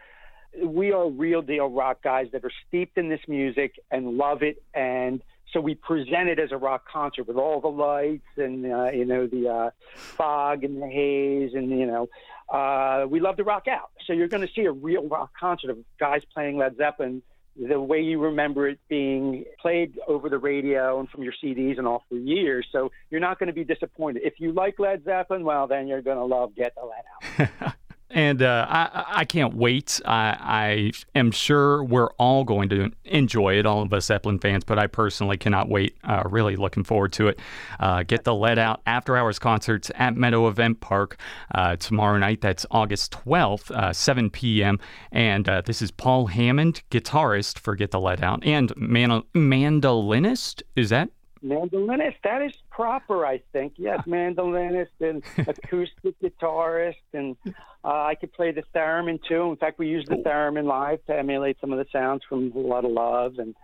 We 0.64 0.92
are 0.92 1.08
real 1.10 1.42
deal 1.42 1.70
rock 1.70 2.02
guys 2.04 2.28
that 2.32 2.44
are 2.44 2.52
steeped 2.68 2.98
in 2.98 3.10
this 3.10 3.22
music 3.28 3.80
and 3.92 4.18
love 4.18 4.44
it. 4.44 4.64
And 4.74 5.22
So 5.54 5.62
we 5.62 5.76
present 5.76 6.30
it 6.30 6.40
as 6.40 6.52
a 6.52 6.58
rock 6.58 6.86
concert 6.92 7.28
with 7.28 7.38
all 7.38 7.62
the 7.62 7.70
lights 7.70 8.28
and 8.38 8.66
uh, 8.66 8.92
you 8.92 9.06
know 9.06 9.28
the 9.28 9.50
uh, 9.50 9.70
fog 9.96 10.64
and 10.64 10.82
the 10.82 10.88
haze 10.88 11.54
and 11.54 11.70
you 11.70 11.86
know 11.86 12.10
uh, 12.50 13.06
we 13.08 13.20
love 13.20 13.38
to 13.38 13.44
rock 13.44 13.68
out. 13.68 13.92
So 14.06 14.14
you're 14.14 14.28
going 14.28 14.46
to 14.46 14.54
see 14.54 14.66
a 14.66 14.72
real 14.72 15.08
rock 15.08 15.32
concert 15.40 15.70
of 15.70 15.78
guys 16.00 16.24
playing 16.34 16.58
Led 16.58 16.78
Zeppelin 16.78 17.22
the 17.58 17.80
way 17.80 18.02
you 18.02 18.22
remember 18.22 18.68
it 18.68 18.80
being 18.88 19.46
played 19.62 19.98
over 20.08 20.30
the 20.30 20.38
radio 20.38 21.00
and 21.00 21.10
from 21.10 21.24
your 21.24 21.34
CDs 21.44 21.78
and 21.78 21.88
all 21.88 22.04
for 22.08 22.16
years. 22.16 22.68
So 22.72 22.92
you're 23.10 23.22
not 23.22 23.40
going 23.40 23.48
to 23.48 23.54
be 23.54 23.64
disappointed. 23.64 24.24
If 24.24 24.36
you 24.40 24.52
like 24.52 24.80
Led 24.80 25.04
Zeppelin, 25.04 25.44
well, 25.44 25.68
then 25.68 25.88
you're 25.88 26.02
going 26.02 26.18
to 26.18 26.26
love 26.26 26.56
Get 26.56 26.74
the 26.76 26.86
Led 26.86 27.50
Out. 27.62 27.74
And 28.10 28.42
uh, 28.42 28.66
I, 28.70 29.06
I 29.08 29.26
can't 29.26 29.54
wait. 29.54 30.00
I, 30.06 30.38
I 30.40 30.92
am 31.14 31.32
sure 31.32 31.84
we're 31.84 32.10
all 32.14 32.46
going 32.46 32.70
to 32.70 32.92
enjoy 33.04 33.60
it, 33.60 33.66
all 33.66 33.82
of 33.82 33.92
us 33.92 34.06
Zeppelin 34.06 34.40
fans, 34.40 34.64
but 34.64 34.80
I 34.80 34.88
personally 34.88 35.36
cannot 35.38 35.68
wait. 35.68 35.98
Uh, 36.06 36.24
really 36.26 36.56
looking 36.56 36.86
forward 36.86 37.12
to 37.14 37.28
it. 37.28 37.40
Uh, 37.80 38.04
get 38.04 38.24
the 38.24 38.34
Led 38.34 38.60
Out 38.60 38.82
after 38.86 39.18
hours 39.18 39.40
concerts 39.40 39.92
at 39.96 40.16
Meadow 40.16 40.48
Event 40.48 40.80
Park 40.80 41.20
uh, 41.54 41.76
tomorrow 41.76 42.18
night. 42.18 42.40
That's 42.40 42.66
August 42.72 43.12
12th, 43.12 43.72
uh, 43.72 43.92
7 43.92 44.30
p.m. 44.30 44.80
And 45.12 45.50
uh, 45.50 45.62
this 45.66 45.82
is 45.82 45.92
Paul 45.92 46.28
Hammond, 46.28 46.84
guitarist 46.90 47.60
for 47.60 47.76
Get 47.76 47.92
the 47.92 48.00
Led 48.00 48.24
Out 48.24 48.44
and 48.46 48.72
man- 48.78 49.24
mandolinist. 49.36 50.62
Is 50.78 50.90
that 50.92 51.10
Mandolinist, 51.44 52.16
that 52.24 52.42
is 52.42 52.54
proper, 52.70 53.26
I 53.26 53.42
think. 53.54 53.74
Yes, 53.78 54.02
mandolinist 54.08 54.88
and 55.00 55.24
acoustic 55.48 56.20
guitarist, 56.22 56.96
and 57.14 57.36
uh, 57.46 57.54
I 57.84 58.16
could 58.16 58.34
play 58.34 58.52
the 58.52 58.64
theremin 58.76 59.20
too. 59.28 59.52
In 59.52 59.58
fact, 59.58 59.80
we 59.80 59.88
use 59.88 60.06
the 60.08 60.16
theremin 60.16 60.66
live 60.66 61.04
to 61.06 61.18
emulate 61.18 61.58
some 61.60 61.72
of 61.72 61.80
the 61.80 61.86
sounds 61.92 62.24
from 62.28 62.52
A 62.56 62.60
Lot 62.60 62.86
of 62.86 62.92
Love, 62.92 63.36
and 63.40 63.56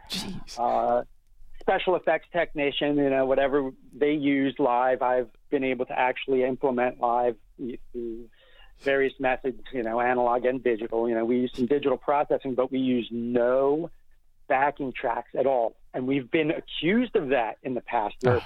uh, 0.57 1.03
special 1.59 1.95
effects 1.95 2.27
technician. 2.31 2.97
You 2.97 3.09
know, 3.09 3.25
whatever 3.25 3.71
they 3.93 4.13
use 4.13 4.55
live, 4.59 5.01
I've 5.01 5.29
been 5.49 5.63
able 5.63 5.85
to 5.87 5.97
actually 5.97 6.43
implement 6.43 6.99
live 6.99 7.35
through 7.57 8.29
various 8.81 9.13
methods. 9.19 9.61
You 9.71 9.83
know, 9.83 9.99
analog 9.99 10.45
and 10.45 10.63
digital. 10.63 11.07
You 11.07 11.15
know, 11.15 11.25
we 11.25 11.37
use 11.37 11.51
some 11.55 11.65
digital 11.65 11.97
processing, 11.97 12.55
but 12.55 12.71
we 12.71 12.79
use 12.79 13.07
no 13.11 13.89
backing 14.47 14.93
tracks 14.93 15.31
at 15.37 15.45
all. 15.45 15.75
And 15.93 16.07
we've 16.07 16.29
been 16.29 16.51
accused 16.51 17.15
of 17.15 17.29
that 17.29 17.57
in 17.63 17.73
the 17.73 17.81
past. 17.81 18.15
Where 18.21 18.41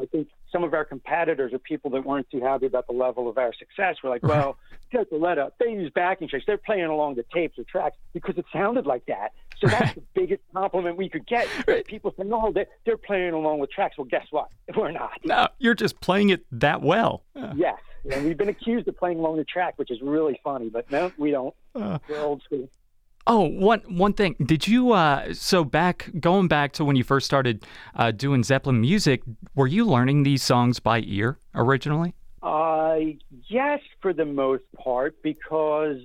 I 0.00 0.06
think 0.06 0.28
some 0.52 0.64
of 0.64 0.74
our 0.74 0.84
competitors 0.84 1.52
or 1.52 1.58
people 1.58 1.90
that 1.90 2.04
weren't 2.04 2.30
too 2.30 2.40
happy 2.40 2.66
about 2.66 2.86
the 2.86 2.92
level 2.92 3.28
of 3.28 3.38
our 3.38 3.52
success 3.54 3.96
were 4.02 4.10
like, 4.10 4.22
well, 4.22 4.56
take 4.92 5.10
the 5.10 5.16
Led 5.16 5.38
Out. 5.38 5.54
They 5.58 5.72
use 5.72 5.90
backing 5.94 6.28
tracks. 6.28 6.44
They're 6.46 6.56
playing 6.56 6.84
along 6.84 7.16
the 7.16 7.24
tapes 7.34 7.58
or 7.58 7.64
tracks 7.64 7.96
because 8.12 8.38
it 8.38 8.46
sounded 8.52 8.86
like 8.86 9.04
that. 9.06 9.32
So 9.58 9.68
that's 9.68 9.94
the 9.94 10.02
biggest 10.14 10.42
compliment 10.52 10.96
we 10.96 11.08
could 11.08 11.26
get. 11.26 11.48
Right. 11.66 11.84
People 11.84 12.14
say, 12.16 12.24
no, 12.24 12.52
they're, 12.52 12.66
they're 12.84 12.96
playing 12.96 13.32
along 13.32 13.58
with 13.58 13.70
tracks. 13.70 13.96
Well, 13.98 14.06
guess 14.06 14.26
what? 14.30 14.48
We're 14.76 14.92
not. 14.92 15.12
No, 15.24 15.48
you're 15.58 15.74
just 15.74 16.00
playing 16.00 16.30
it 16.30 16.44
that 16.52 16.82
well. 16.82 17.24
Yeah. 17.34 17.52
Yes. 17.56 17.78
And 18.10 18.24
we've 18.24 18.38
been 18.38 18.48
accused 18.48 18.86
of 18.86 18.96
playing 18.96 19.18
along 19.18 19.38
the 19.38 19.44
track, 19.44 19.74
which 19.78 19.90
is 19.90 20.00
really 20.00 20.38
funny, 20.44 20.68
but 20.68 20.90
no, 20.90 21.10
we 21.18 21.32
don't. 21.32 21.54
Uh, 21.74 21.98
We're 22.08 22.20
old 22.20 22.42
school. 22.42 22.68
Oh, 23.26 23.40
one 23.40 23.80
one 23.88 24.12
thing. 24.12 24.36
Did 24.44 24.68
you 24.68 24.92
uh, 24.92 25.34
so 25.34 25.64
back 25.64 26.10
going 26.20 26.46
back 26.46 26.72
to 26.74 26.84
when 26.84 26.94
you 26.94 27.02
first 27.02 27.26
started 27.26 27.66
uh, 27.94 28.12
doing 28.12 28.44
Zeppelin 28.44 28.80
music? 28.80 29.22
Were 29.54 29.66
you 29.66 29.84
learning 29.84 30.22
these 30.22 30.42
songs 30.42 30.78
by 30.78 31.00
ear 31.00 31.38
originally? 31.54 32.14
Uh, 32.42 32.98
yes, 33.48 33.80
for 34.00 34.12
the 34.12 34.24
most 34.24 34.62
part, 34.76 35.20
because 35.22 35.98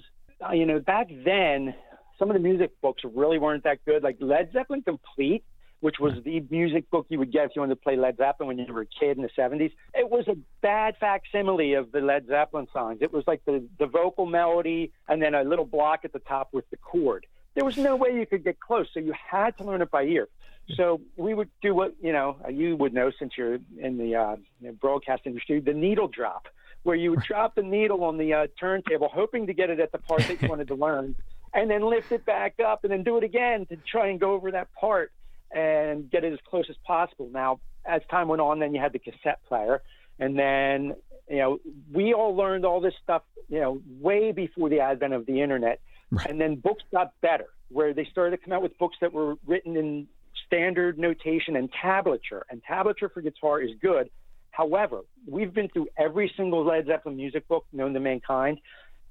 uh, 0.43 0.53
you 0.53 0.65
know 0.65 0.79
back 0.79 1.09
then 1.23 1.75
some 2.17 2.29
of 2.29 2.33
the 2.33 2.39
music 2.39 2.71
books 2.81 3.03
really 3.13 3.37
weren't 3.37 3.63
that 3.65 3.85
good. 3.85 4.01
Like 4.01 4.17
Led 4.19 4.51
Zeppelin 4.51 4.81
Complete 4.81 5.43
which 5.81 5.99
was 5.99 6.13
the 6.23 6.43
music 6.49 6.89
book 6.89 7.07
you 7.09 7.19
would 7.19 7.31
get 7.31 7.45
if 7.45 7.51
you 7.55 7.61
wanted 7.61 7.75
to 7.75 7.81
play 7.81 7.97
Led 7.97 8.17
Zeppelin 8.17 8.47
when 8.47 8.57
you 8.59 8.71
were 8.71 8.81
a 8.81 8.85
kid 8.85 9.17
in 9.17 9.23
the 9.23 9.29
70s. 9.29 9.71
It 9.93 10.09
was 10.09 10.27
a 10.27 10.37
bad 10.61 10.95
facsimile 10.99 11.73
of 11.73 11.91
the 11.91 11.99
Led 12.01 12.27
Zeppelin 12.27 12.67
songs. 12.71 12.99
It 13.01 13.11
was 13.11 13.23
like 13.27 13.43
the, 13.45 13.67
the 13.79 13.87
vocal 13.87 14.27
melody 14.27 14.91
and 15.09 15.21
then 15.21 15.33
a 15.33 15.43
little 15.43 15.65
block 15.65 16.01
at 16.05 16.13
the 16.13 16.19
top 16.19 16.49
with 16.53 16.69
the 16.69 16.77
chord. 16.77 17.25
There 17.55 17.65
was 17.65 17.77
no 17.77 17.95
way 17.95 18.15
you 18.15 18.25
could 18.25 18.43
get 18.43 18.59
close, 18.59 18.87
so 18.93 18.99
you 18.99 19.13
had 19.13 19.57
to 19.57 19.63
learn 19.63 19.81
it 19.81 19.91
by 19.91 20.03
ear. 20.03 20.29
So 20.75 21.01
we 21.17 21.33
would 21.33 21.49
do 21.61 21.73
what, 21.73 21.95
you 22.01 22.13
know, 22.13 22.37
you 22.49 22.77
would 22.77 22.93
know 22.93 23.11
since 23.17 23.33
you're 23.35 23.57
in 23.77 23.97
the 23.97 24.15
uh, 24.15 24.35
broadcast 24.79 25.23
industry, 25.25 25.59
the 25.59 25.73
needle 25.73 26.07
drop, 26.07 26.47
where 26.83 26.95
you 26.95 27.09
would 27.09 27.23
drop 27.23 27.55
the 27.55 27.63
needle 27.63 28.03
on 28.03 28.17
the 28.17 28.33
uh, 28.33 28.47
turntable, 28.59 29.09
hoping 29.11 29.47
to 29.47 29.53
get 29.53 29.69
it 29.69 29.79
at 29.79 29.91
the 29.91 29.97
part 29.97 30.21
that 30.21 30.41
you 30.41 30.47
wanted 30.47 30.67
to 30.67 30.75
learn, 30.75 31.15
and 31.53 31.69
then 31.69 31.81
lift 31.81 32.11
it 32.11 32.25
back 32.25 32.59
up 32.63 32.83
and 32.83 32.93
then 32.93 33.03
do 33.03 33.17
it 33.17 33.23
again 33.23 33.65
to 33.65 33.75
try 33.75 34.07
and 34.07 34.19
go 34.19 34.33
over 34.33 34.51
that 34.51 34.71
part 34.73 35.11
and 35.53 36.09
get 36.09 36.23
it 36.23 36.33
as 36.33 36.39
close 36.49 36.65
as 36.69 36.75
possible. 36.85 37.29
Now, 37.31 37.59
as 37.85 38.01
time 38.09 38.27
went 38.27 38.41
on, 38.41 38.59
then 38.59 38.73
you 38.73 38.81
had 38.81 38.93
the 38.93 38.99
cassette 38.99 39.39
player, 39.47 39.81
and 40.19 40.37
then 40.37 40.95
you 41.29 41.37
know 41.37 41.59
we 41.91 42.13
all 42.13 42.35
learned 42.35 42.65
all 42.65 42.81
this 42.81 42.93
stuff, 43.03 43.23
you 43.49 43.59
know, 43.59 43.81
way 43.99 44.31
before 44.31 44.69
the 44.69 44.79
advent 44.79 45.13
of 45.13 45.25
the 45.25 45.41
internet, 45.41 45.79
right. 46.11 46.29
and 46.29 46.39
then 46.39 46.55
books 46.55 46.83
got 46.91 47.13
better, 47.21 47.47
where 47.69 47.93
they 47.93 48.05
started 48.05 48.37
to 48.37 48.43
come 48.43 48.53
out 48.53 48.61
with 48.61 48.77
books 48.77 48.97
that 49.01 49.11
were 49.11 49.35
written 49.45 49.75
in 49.75 50.07
standard 50.45 50.99
notation 50.99 51.55
and 51.55 51.69
tablature, 51.71 52.41
and 52.49 52.61
tablature 52.69 53.11
for 53.11 53.21
guitar 53.21 53.61
is 53.61 53.71
good. 53.81 54.09
However, 54.51 55.01
we've 55.25 55.53
been 55.53 55.69
through 55.69 55.87
every 55.97 56.31
single 56.35 56.65
Led 56.65 56.85
Zeppelin 56.85 57.15
music 57.15 57.47
book 57.47 57.65
known 57.71 57.93
to 57.93 57.99
mankind, 57.99 58.59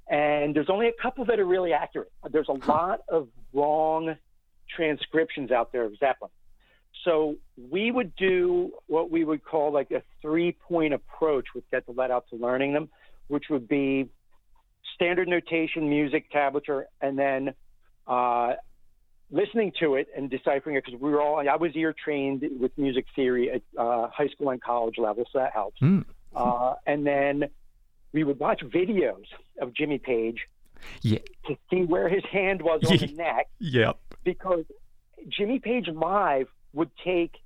and 0.08 0.54
there's 0.54 0.68
only 0.68 0.88
a 0.88 1.02
couple 1.02 1.24
that 1.26 1.40
are 1.40 1.46
really 1.46 1.72
accurate. 1.72 2.12
There's 2.30 2.48
a 2.48 2.68
lot 2.68 3.00
of 3.08 3.28
wrong 3.52 4.16
transcriptions 4.74 5.50
out 5.50 5.72
there 5.72 5.84
of 5.84 5.96
Zeppelin. 5.98 6.30
So 7.04 7.36
we 7.70 7.90
would 7.90 8.14
do 8.16 8.72
what 8.86 9.10
we 9.10 9.24
would 9.24 9.44
call 9.44 9.72
like 9.72 9.90
a 9.90 10.02
three 10.20 10.52
point 10.52 10.92
approach 10.94 11.46
with 11.54 11.64
Get 11.70 11.86
the 11.86 11.92
Led 11.92 12.10
Out 12.10 12.26
to 12.30 12.36
learning 12.36 12.72
them, 12.74 12.88
which 13.28 13.44
would 13.48 13.68
be 13.68 14.10
standard 14.94 15.28
notation, 15.28 15.88
music, 15.88 16.30
tablature, 16.30 16.84
and 17.00 17.18
then 17.18 17.54
uh, 18.06 18.54
listening 19.30 19.72
to 19.80 19.94
it 19.94 20.08
and 20.16 20.28
deciphering 20.28 20.76
it 20.76 20.84
because 20.84 21.00
we 21.00 21.10
were 21.10 21.22
all, 21.22 21.36
I 21.48 21.56
was 21.56 21.72
ear 21.74 21.94
trained 22.04 22.44
with 22.58 22.76
music 22.76 23.06
theory 23.16 23.50
at 23.50 23.62
uh, 23.78 24.08
high 24.08 24.28
school 24.28 24.50
and 24.50 24.60
college 24.60 24.96
level, 24.98 25.24
so 25.32 25.38
that 25.38 25.52
helps. 25.52 25.80
Mm. 25.80 26.04
Uh, 26.34 26.74
and 26.86 27.06
then 27.06 27.44
we 28.12 28.24
would 28.24 28.38
watch 28.38 28.60
videos 28.62 29.24
of 29.60 29.72
Jimmy 29.74 29.98
Page 29.98 30.38
yeah. 31.02 31.18
to 31.46 31.56
see 31.70 31.84
where 31.84 32.08
his 32.08 32.24
hand 32.30 32.62
was 32.62 32.82
on 32.88 32.96
the 32.96 33.06
neck. 33.16 33.48
Yep. 33.58 33.98
Because 34.24 34.64
Jimmy 35.28 35.58
Page 35.58 35.88
Live 35.88 36.48
would 36.72 36.90
take 37.04 37.36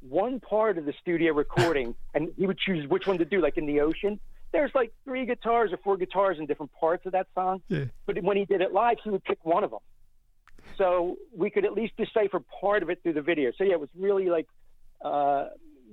one 0.00 0.40
part 0.40 0.78
of 0.78 0.84
the 0.86 0.94
studio 1.00 1.32
recording 1.32 1.94
and 2.14 2.32
he 2.36 2.46
would 2.46 2.58
choose 2.58 2.88
which 2.88 3.06
one 3.06 3.18
to 3.18 3.24
do, 3.24 3.40
like 3.40 3.56
in 3.56 3.66
the 3.66 3.80
ocean. 3.80 4.18
There's 4.52 4.72
like 4.74 4.92
three 5.04 5.26
guitars 5.26 5.72
or 5.72 5.76
four 5.76 5.96
guitars 5.96 6.38
in 6.38 6.46
different 6.46 6.72
parts 6.72 7.06
of 7.06 7.12
that 7.12 7.28
song. 7.34 7.62
Yeah. 7.68 7.84
But 8.06 8.22
when 8.22 8.36
he 8.36 8.44
did 8.44 8.60
it 8.60 8.72
live, 8.72 8.96
he 9.04 9.10
would 9.10 9.22
pick 9.22 9.44
one 9.44 9.62
of 9.62 9.70
them. 9.70 9.80
So 10.76 11.16
we 11.36 11.50
could 11.50 11.64
at 11.64 11.72
least 11.72 11.92
decipher 11.96 12.42
part 12.60 12.82
of 12.82 12.90
it 12.90 13.02
through 13.02 13.12
the 13.12 13.22
video. 13.22 13.52
So 13.56 13.64
yeah, 13.64 13.72
it 13.72 13.80
was 13.80 13.90
really 13.96 14.28
like 14.28 14.48
uh, 15.04 15.46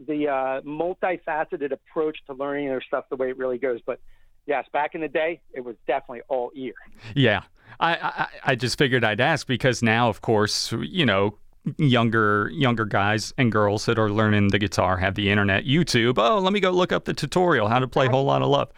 the 0.07 0.27
uh, 0.27 0.61
multifaceted 0.61 1.71
approach 1.71 2.17
to 2.27 2.33
learning 2.33 2.67
their 2.67 2.81
stuff 2.81 3.05
the 3.09 3.15
way 3.15 3.29
it 3.29 3.37
really 3.37 3.57
goes. 3.57 3.79
But 3.85 3.99
yes, 4.47 4.65
back 4.73 4.95
in 4.95 5.01
the 5.01 5.07
day, 5.07 5.39
it 5.53 5.63
was 5.63 5.75
definitely 5.85 6.21
all 6.27 6.51
ear. 6.55 6.73
Yeah, 7.15 7.43
I, 7.79 7.95
I, 7.95 8.27
I 8.43 8.55
just 8.55 8.77
figured 8.77 9.03
I'd 9.03 9.21
ask 9.21 9.45
because 9.45 9.83
now, 9.83 10.09
of 10.09 10.21
course, 10.21 10.71
you 10.81 11.05
know, 11.05 11.37
younger 11.77 12.49
younger 12.53 12.85
guys 12.85 13.33
and 13.37 13.51
girls 13.51 13.85
that 13.85 13.99
are 13.99 14.09
learning 14.09 14.47
the 14.49 14.59
guitar 14.59 14.97
have 14.97 15.15
the 15.15 15.29
internet, 15.29 15.65
YouTube. 15.65 16.17
Oh, 16.17 16.39
let 16.39 16.53
me 16.53 16.59
go 16.59 16.71
look 16.71 16.91
up 16.91 17.05
the 17.05 17.13
tutorial 17.13 17.67
how 17.67 17.79
to 17.79 17.87
play 17.87 18.07
"Whole 18.07 18.23
Lot 18.23 18.41
of 18.41 18.47
Love." 18.47 18.71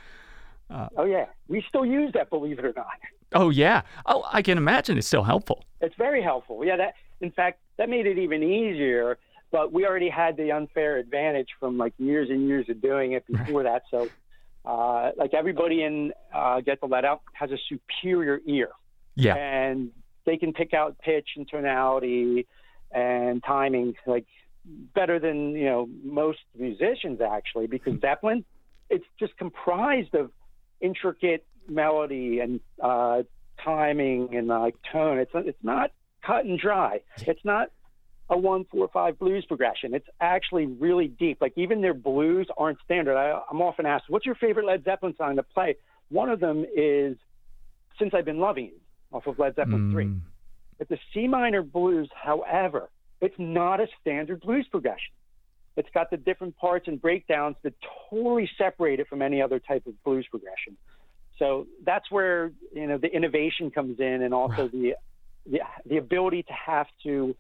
Uh, 0.70 0.90
oh 0.98 1.06
yeah, 1.06 1.26
we 1.48 1.64
still 1.68 1.86
use 1.86 2.12
that, 2.14 2.30
believe 2.30 2.60
it 2.60 2.66
or 2.66 2.74
not. 2.76 2.88
Oh 3.34 3.50
yeah. 3.50 3.84
Oh, 4.06 4.28
I 4.32 4.42
can 4.42 4.58
imagine 4.58 4.98
it's 4.98 5.08
still 5.08 5.24
helpful. 5.24 5.64
It's 5.82 5.96
very 5.96 6.22
helpful. 6.22 6.66
Yeah, 6.66 6.78
that 6.78 6.96
in 7.22 7.32
fact 7.32 7.60
that 7.78 7.90
made 7.90 8.08
it 8.08 8.18
even 8.18 8.44
easier. 8.44 9.18
But 9.52 9.72
we 9.74 9.86
already 9.88 10.10
had 10.10 10.38
the 10.38 10.52
unfair 10.52 10.98
advantage 10.98 11.50
from 11.60 11.78
like 11.78 11.94
years 11.98 12.30
and 12.30 12.48
years 12.48 12.70
of 12.70 12.82
doing 12.82 13.14
it 13.14 13.26
before 13.26 13.64
that. 13.64 13.84
So 13.90 14.08
uh, 14.66 15.12
like 15.18 15.34
everybody 15.34 15.84
in 15.84 16.12
uh, 16.34 16.62
Get 16.62 16.82
the 16.82 16.88
Led 16.88 17.06
Out 17.06 17.22
has 17.34 17.52
a 17.52 17.58
superior 17.68 18.40
ear. 18.46 18.70
Yeah. 19.16 19.36
And 19.36 19.92
they 20.26 20.38
can 20.38 20.54
pick 20.54 20.74
out 20.74 20.98
pitch 21.00 21.30
and 21.36 21.48
tonality 21.48 22.48
and 22.92 23.44
timing 23.44 23.96
like 24.06 24.26
better 24.66 25.20
than, 25.20 25.52
you 25.52 25.66
know, 25.66 25.90
most 26.04 26.40
musicians 26.58 27.20
actually, 27.22 27.68
because 27.68 27.94
hmm. 27.94 28.00
Zeppelin, 28.00 28.46
it's 28.90 29.06
just 29.20 29.38
comprised 29.38 30.16
of 30.16 30.32
intricate 30.82 31.46
melody 31.68 32.40
and 32.40 32.60
uh, 32.82 33.24
timing 33.64 34.36
and 34.36 34.48
like 34.48 34.76
tone. 34.92 35.20
It's 35.20 35.32
it's 35.34 35.64
not 35.64 35.92
cut 36.26 36.46
and 36.46 36.60
dry. 36.60 37.02
It's 37.22 37.44
not 37.44 37.70
a 38.30 38.38
one 38.38 38.66
four 38.66 38.88
five 38.94 39.18
blues 39.18 39.46
progression. 39.48 39.94
It's 39.94 40.08
actually 40.22 40.66
really 40.66 41.08
deep. 41.08 41.40
Like 41.42 41.54
even 41.56 41.82
their 41.82 41.94
blues 41.94 42.48
aren't 42.58 42.80
standard. 42.86 43.18
I, 43.18 43.42
I'm 43.50 43.62
often 43.62 43.86
asked, 43.86 44.06
"What's 44.10 44.26
your 44.26 44.36
favorite 44.36 44.66
Led 44.66 44.84
Zeppelin 44.84 45.16
song 45.18 45.36
to 45.38 45.44
play?" 45.44 45.76
One 46.10 46.30
of 46.30 46.40
them 46.40 46.66
is 46.76 47.18
"Since 47.98 48.14
I've 48.14 48.26
Been 48.26 48.40
Loving 48.40 48.66
You" 48.66 48.80
off 49.12 49.28
of 49.28 49.40
Led 49.40 49.56
Zeppelin 49.56 49.90
mm. 49.90 49.92
three. 49.92 50.12
But 50.78 50.90
the 50.90 50.98
C 51.14 51.28
minor 51.28 51.62
blues, 51.62 52.10
however, 52.16 52.90
it's 53.20 53.36
not 53.38 53.80
a 53.80 53.88
standard 54.02 54.42
blues 54.42 54.68
progression. 54.70 55.12
It's 55.76 55.90
got 55.94 56.10
the 56.12 56.18
different 56.18 56.58
parts 56.58 56.88
and 56.88 57.02
breakdowns 57.02 57.56
that 57.64 57.74
totally 58.10 58.50
separate 58.58 59.00
it 59.00 59.08
from 59.08 59.22
any 59.22 59.42
other 59.42 59.60
type 59.60 59.88
of 59.88 60.02
blues 60.04 60.26
progression. 60.30 60.78
So 61.38 61.68
that's 61.86 62.12
where 62.12 62.52
you 62.74 62.86
know 62.86 62.98
the 62.98 63.08
innovation 63.08 63.72
comes 63.72 64.00
in, 64.00 64.22
and 64.22 64.34
also 64.34 64.64
right. 64.64 64.72
the, 64.72 64.94
the 65.50 65.60
the 65.86 65.98
ability 65.98 66.44
to 66.44 66.54
have 66.54 66.88
to 67.04 67.36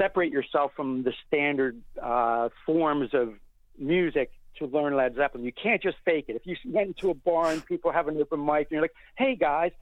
separate 0.00 0.32
yourself 0.32 0.72
from 0.74 1.02
the 1.02 1.12
standard 1.26 1.80
uh, 2.02 2.48
forms 2.64 3.10
of 3.12 3.34
music 3.78 4.32
to 4.58 4.66
learn 4.66 4.96
Led 4.96 5.14
Zeppelin. 5.14 5.44
You 5.44 5.52
can't 5.52 5.82
just 5.82 5.96
fake 6.04 6.26
it. 6.28 6.36
If 6.36 6.46
you 6.46 6.56
went 6.66 6.88
into 6.88 7.10
a 7.10 7.14
bar 7.14 7.52
and 7.52 7.64
people 7.64 7.92
have 7.92 8.08
an 8.08 8.16
open 8.16 8.44
mic 8.44 8.68
and 8.68 8.72
you're 8.72 8.82
like, 8.82 8.94
"Hey 9.16 9.36
guys, 9.36 9.72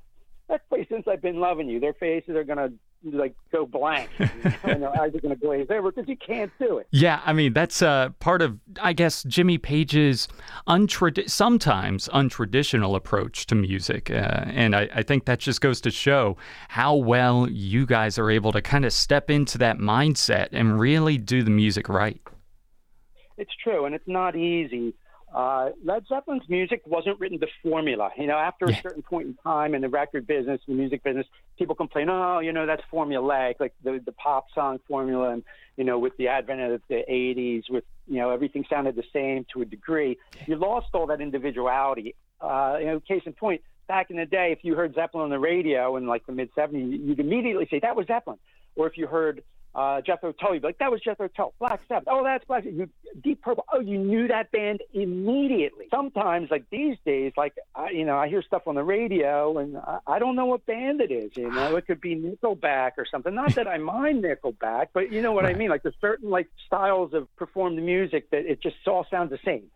let's 0.49 0.65
play 0.69 0.87
Since 0.89 1.07
I've 1.07 1.23
Been 1.23 1.41
Loving 1.41 1.69
You," 1.69 1.79
their 1.81 1.95
faces 1.95 2.35
are 2.37 2.45
gonna 2.45 2.73
like 3.05 3.35
go 3.53 3.65
blank 3.65 4.11
and 4.19 4.83
their 4.83 5.01
eyes 5.01 5.15
are 5.15 5.21
going 5.21 5.35
to 5.35 5.37
glaze 5.37 5.69
over 5.71 5.93
because 5.93 6.09
you 6.09 6.17
can't 6.17 6.51
do 6.59 6.79
it. 6.79 6.89
Yeah, 6.91 7.21
I 7.25 7.33
mean 7.33 7.53
that's 7.53 7.81
uh, 7.83 8.11
part 8.19 8.43
of 8.43 8.59
I 8.81 8.93
guess 8.93 9.23
Jimmy 9.23 9.59
Page's 9.59 10.29
untrad- 10.67 11.31
sometimes 11.31 12.09
untraditional 12.09 12.97
approach 12.97 13.47
to 13.47 13.55
music, 13.55 14.11
uh, 14.11 14.45
and 14.47 14.75
I, 14.75 14.89
I 14.95 15.03
think 15.03 15.27
that 15.27 15.39
just 15.39 15.61
goes 15.61 15.81
to 15.83 15.91
show 15.91 16.37
how 16.69 16.95
well 16.97 17.49
you 17.49 17.87
guys 17.87 18.19
are 18.19 18.31
able 18.31 18.53
to 18.53 18.63
kind 18.63 18.85
of 18.85 18.93
step 18.93 19.31
into 19.31 19.59
that 19.59 19.79
mindset 19.79 20.49
and 20.53 20.79
really 20.79 21.19
do 21.19 21.43
the 21.43 21.51
music 21.51 21.89
right. 21.89 22.21
It's 23.37 23.55
true, 23.63 23.85
and 23.85 23.95
it's 23.95 24.09
not 24.09 24.35
easy. 24.35 24.95
Uh, 25.35 25.71
Led 25.85 26.07
Zeppelin's 26.09 26.49
music 26.49 26.83
wasn't 26.87 27.21
written 27.21 27.39
to 27.41 27.47
formula. 27.63 28.11
You 28.17 28.27
know, 28.27 28.39
after 28.39 28.69
yeah. 28.69 28.79
a 28.79 28.83
certain 28.83 29.03
point 29.03 29.27
in 29.27 29.35
time 29.43 29.75
in 29.75 29.83
the 29.83 29.89
record 29.89 30.27
business, 30.27 30.61
the 30.67 30.73
music 30.75 31.03
business, 31.03 31.27
people 31.59 31.75
complain, 31.75 32.09
oh, 32.09 32.39
you 32.39 32.53
know, 32.53 32.67
that's 32.67 32.83
formulaic, 32.93 33.57
like 33.61 33.75
the 33.85 34.01
the 34.05 34.13
pop 34.13 34.47
song 34.55 34.79
formula, 34.89 35.31
and 35.31 35.45
you 35.77 35.85
know, 35.85 35.99
with 35.99 36.17
the 36.17 36.29
advent 36.29 36.61
of 36.61 36.81
the 36.89 37.03
'80s, 37.09 37.65
with 37.69 37.85
you 38.07 38.17
know, 38.17 38.31
everything 38.31 38.65
sounded 38.71 38.97
the 38.97 39.05
same 39.13 39.45
to 39.53 39.61
a 39.63 39.65
degree. 39.67 40.17
You 40.47 40.57
lost 40.57 40.89
all 40.95 41.07
that 41.09 41.21
individuality. 41.21 42.15
Uh, 42.41 42.77
you 42.81 42.87
know, 42.87 43.01
case 43.01 43.23
in 43.27 43.35
point, 43.35 43.61
back 43.87 44.11
in 44.11 44.17
the 44.17 44.27
day, 44.27 44.53
if 44.53 44.61
you 44.63 44.77
heard 44.77 44.95
Zeppelin 44.95 45.25
on 45.25 45.31
the 45.31 45.39
radio 45.39 45.97
in 45.97 46.07
like 46.07 46.25
the 46.25 46.33
mid 46.33 46.55
'70s, 46.55 47.07
you'd 47.07 47.21
immediately 47.21 47.69
say 47.71 47.81
that 47.81 47.97
was 47.97 48.07
Zeppelin, 48.07 48.39
or 48.77 48.87
if 48.87 48.97
you 48.97 49.07
heard 49.07 49.43
uh, 49.79 50.01
Jethro 50.01 50.33
Tull. 50.33 50.55
You'd 50.55 50.63
be 50.63 50.69
like, 50.69 50.79
that 50.79 50.91
was 50.91 51.01
Jethro 51.01 51.29
Tull. 51.29 51.55
Black 51.61 51.81
Sabbath. 51.89 52.09
Oh, 52.11 52.25
that's 52.25 52.45
Black 52.47 52.65
Sabbath. 52.65 52.89
Deep 53.23 53.41
Purple. 53.43 53.65
Oh, 53.73 53.79
you 53.79 53.97
knew 53.97 54.27
that 54.27 54.51
band 54.51 54.81
immediately. 54.93 55.87
Sometimes, 55.91 56.51
like 56.51 56.65
these 56.71 56.97
days, 57.07 57.33
like 57.37 57.55
I, 57.77 57.91
you 57.91 58.05
know, 58.05 58.17
I 58.17 58.29
hear 58.29 58.43
stuff 58.43 58.63
on 58.67 58.75
the 58.75 58.83
radio 58.83 59.59
and 59.59 59.77
I, 59.77 59.99
I 60.07 60.19
don't 60.19 60.35
know 60.35 60.47
what 60.47 60.67
band 60.67 61.01
it 61.01 61.13
is. 61.13 61.31
You 61.37 61.51
know, 61.53 61.77
it 61.77 61.87
could 61.87 62.01
be 62.01 62.17
Nickelback 62.17 62.93
or 62.99 63.07
something. 63.09 63.33
Not 63.33 63.55
that 63.55 63.69
I 63.69 63.79
mind 63.79 64.25
Nickelback, 64.25 64.89
but 64.93 65.13
you 65.13 65.23
know 65.23 65.31
what 65.31 65.45
right. 65.45 65.55
I 65.55 65.59
mean. 65.59 65.71
Like 65.71 65.85
there's 65.85 65.95
certain 66.01 66.29
like 66.29 66.49
styles 66.67 67.15
of 67.15 67.35
performed 67.37 67.81
music 67.81 68.31
that 68.31 68.51
it 68.51 68.61
just 68.61 68.77
all 68.89 69.07
sounds 69.09 69.31
the 69.31 69.39
same. 69.45 69.71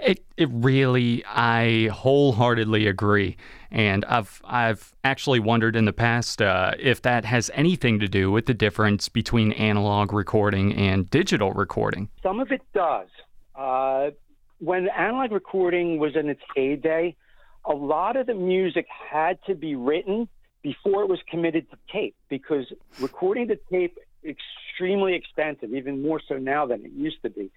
It 0.00 0.24
it 0.36 0.48
really 0.52 1.24
I 1.26 1.88
wholeheartedly 1.92 2.86
agree, 2.86 3.36
and 3.70 4.04
I've 4.06 4.40
I've 4.44 4.94
actually 5.04 5.40
wondered 5.40 5.76
in 5.76 5.84
the 5.84 5.92
past 5.92 6.40
uh, 6.42 6.72
if 6.78 7.02
that 7.02 7.24
has 7.24 7.50
anything 7.54 7.98
to 8.00 8.08
do 8.08 8.30
with 8.30 8.46
the 8.46 8.54
difference 8.54 9.08
between 9.08 9.52
analog 9.52 10.12
recording 10.12 10.74
and 10.74 11.08
digital 11.10 11.52
recording. 11.52 12.08
Some 12.22 12.40
of 12.40 12.50
it 12.52 12.62
does. 12.72 13.08
Uh, 13.54 14.10
when 14.58 14.88
analog 14.88 15.32
recording 15.32 15.98
was 15.98 16.16
in 16.16 16.28
its 16.28 16.40
heyday, 16.54 17.16
a 17.64 17.74
lot 17.74 18.16
of 18.16 18.26
the 18.26 18.34
music 18.34 18.86
had 19.10 19.38
to 19.46 19.54
be 19.54 19.74
written 19.74 20.28
before 20.62 21.02
it 21.02 21.08
was 21.08 21.20
committed 21.30 21.70
to 21.70 21.76
tape 21.92 22.16
because 22.28 22.64
recording 22.98 23.46
the 23.46 23.58
tape 23.70 23.98
extremely 24.24 25.14
expensive, 25.14 25.74
even 25.74 26.02
more 26.02 26.20
so 26.26 26.36
now 26.36 26.66
than 26.66 26.84
it 26.84 26.92
used 26.92 27.22
to 27.22 27.30
be. 27.30 27.50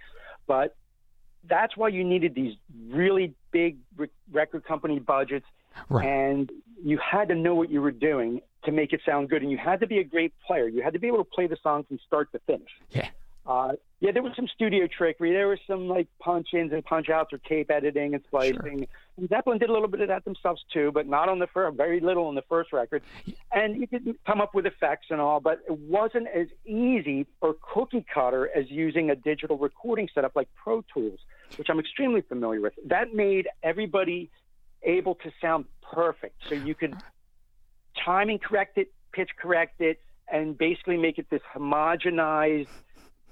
But 0.46 0.76
that's 1.50 1.76
why 1.78 1.90
you 1.90 2.04
needed 2.04 2.36
these 2.36 2.56
really 2.90 3.34
big 3.52 3.78
re- 3.96 4.10
record 4.32 4.66
company 4.66 5.00
budgets, 5.00 5.46
right. 5.90 6.08
and 6.08 6.52
you 6.84 6.98
had 6.98 7.30
to 7.30 7.36
know 7.36 7.56
what 7.56 7.70
you 7.70 7.82
were 7.82 7.92
doing 7.92 8.42
to 8.66 8.72
make 8.72 8.94
it 8.94 9.02
sound 9.06 9.30
good, 9.30 9.42
and 9.42 9.52
you 9.52 9.58
had 9.58 9.80
to 9.80 9.88
be 9.88 10.00
a 10.00 10.04
great 10.04 10.34
player. 10.46 10.68
You 10.68 10.82
had 10.82 10.94
to 10.94 11.00
be 11.00 11.08
able 11.08 11.20
to 11.20 11.24
play 11.24 11.48
the 11.48 11.58
song 11.62 11.84
from 11.86 12.00
start 12.06 12.32
to 12.34 12.40
finish. 12.40 12.70
Yeah. 12.92 13.10
Uh, 13.48 13.74
yeah, 14.02 14.12
there 14.12 14.22
was 14.22 14.34
some 14.36 14.48
studio 14.54 14.88
trickery. 14.88 15.32
There 15.32 15.48
was 15.48 15.60
some 15.66 15.88
like 15.88 16.08
punch 16.20 16.50
ins 16.54 16.74
and 16.74 16.84
punch 16.84 17.10
outs 17.10 17.32
or 17.32 17.40
tape 17.40 17.72
editing 17.72 18.14
and 18.14 18.24
splicing. 18.28 18.88
Sure. 19.18 19.28
Zeppelin 19.30 19.58
did 19.58 19.70
a 19.70 19.74
little 19.74 19.88
bit 19.88 20.02
of 20.02 20.10
that 20.10 20.26
themselves 20.26 20.62
too, 20.72 20.92
but 20.94 21.08
not 21.08 21.30
on 21.30 21.40
the 21.40 21.48
first, 21.48 21.78
very 21.78 22.00
little 22.00 22.28
on 22.28 22.36
the 22.36 22.44
first 22.44 22.74
record. 22.74 23.02
And 23.52 23.80
you 23.80 23.88
could 23.88 24.16
come 24.26 24.42
up 24.42 24.54
with 24.54 24.66
effects 24.66 25.08
and 25.10 25.22
all, 25.22 25.40
but 25.40 25.62
it 25.68 25.80
wasn't 25.80 26.28
as 26.28 26.48
easy 26.66 27.26
or 27.42 27.56
cookie 27.74 28.06
cutter 28.14 28.50
as 28.56 28.70
using 28.70 29.10
a 29.10 29.16
digital 29.16 29.58
recording 29.58 30.10
setup 30.14 30.36
like 30.36 30.50
Pro 30.54 30.84
Tools, 30.94 31.20
which 31.56 31.68
I'm 31.70 31.80
extremely 31.80 32.22
familiar 32.22 32.62
with. 32.62 32.74
That 32.86 33.14
made 33.14 33.48
everybody 33.64 34.30
able 34.84 35.16
to 35.16 35.32
sound 35.42 35.66
perfect. 35.82 36.36
So 36.50 36.56
you 36.56 36.76
could 36.76 36.96
timing 38.04 38.40
correct 38.40 38.78
it, 38.78 38.92
pitch 39.12 39.30
correct 39.40 39.82
it, 39.82 40.02
and 40.32 40.58
basically 40.58 40.98
make 40.98 41.18
it 41.18 41.30
this 41.30 41.42
homogenized 41.56 42.68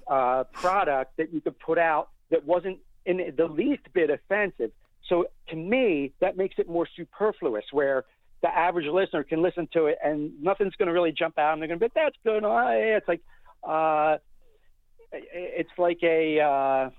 uh, 0.08 0.44
product 0.52 1.16
that 1.18 1.32
you 1.32 1.40
could 1.40 1.58
put 1.58 1.78
out 1.78 2.10
that 2.30 2.44
wasn't 2.44 2.78
in 3.04 3.34
the 3.36 3.46
least 3.46 3.82
bit 3.92 4.10
offensive. 4.10 4.70
So 5.08 5.26
to 5.48 5.56
me, 5.56 6.12
that 6.20 6.36
makes 6.36 6.56
it 6.58 6.68
more 6.68 6.88
superfluous, 6.96 7.64
where 7.70 8.04
the 8.42 8.48
average 8.48 8.86
listener 8.86 9.22
can 9.22 9.42
listen 9.42 9.68
to 9.72 9.86
it 9.86 9.98
and 10.04 10.32
nothing's 10.42 10.74
going 10.74 10.88
to 10.88 10.92
really 10.92 11.12
jump 11.12 11.38
out, 11.38 11.52
and 11.52 11.62
they're 11.62 11.68
going 11.68 11.78
to 11.78 11.86
be, 11.86 11.92
"That's 11.94 12.16
good." 12.24 12.44
Oh. 12.44 12.68
It's 12.68 13.08
like, 13.08 13.20
uh, 13.62 14.18
it's 15.12 15.70
like 15.78 15.98
a 16.02 16.40
uh, 16.40 16.90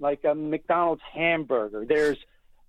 like 0.00 0.24
a 0.24 0.34
McDonald's 0.34 1.02
hamburger. 1.12 1.84
There's 1.86 2.18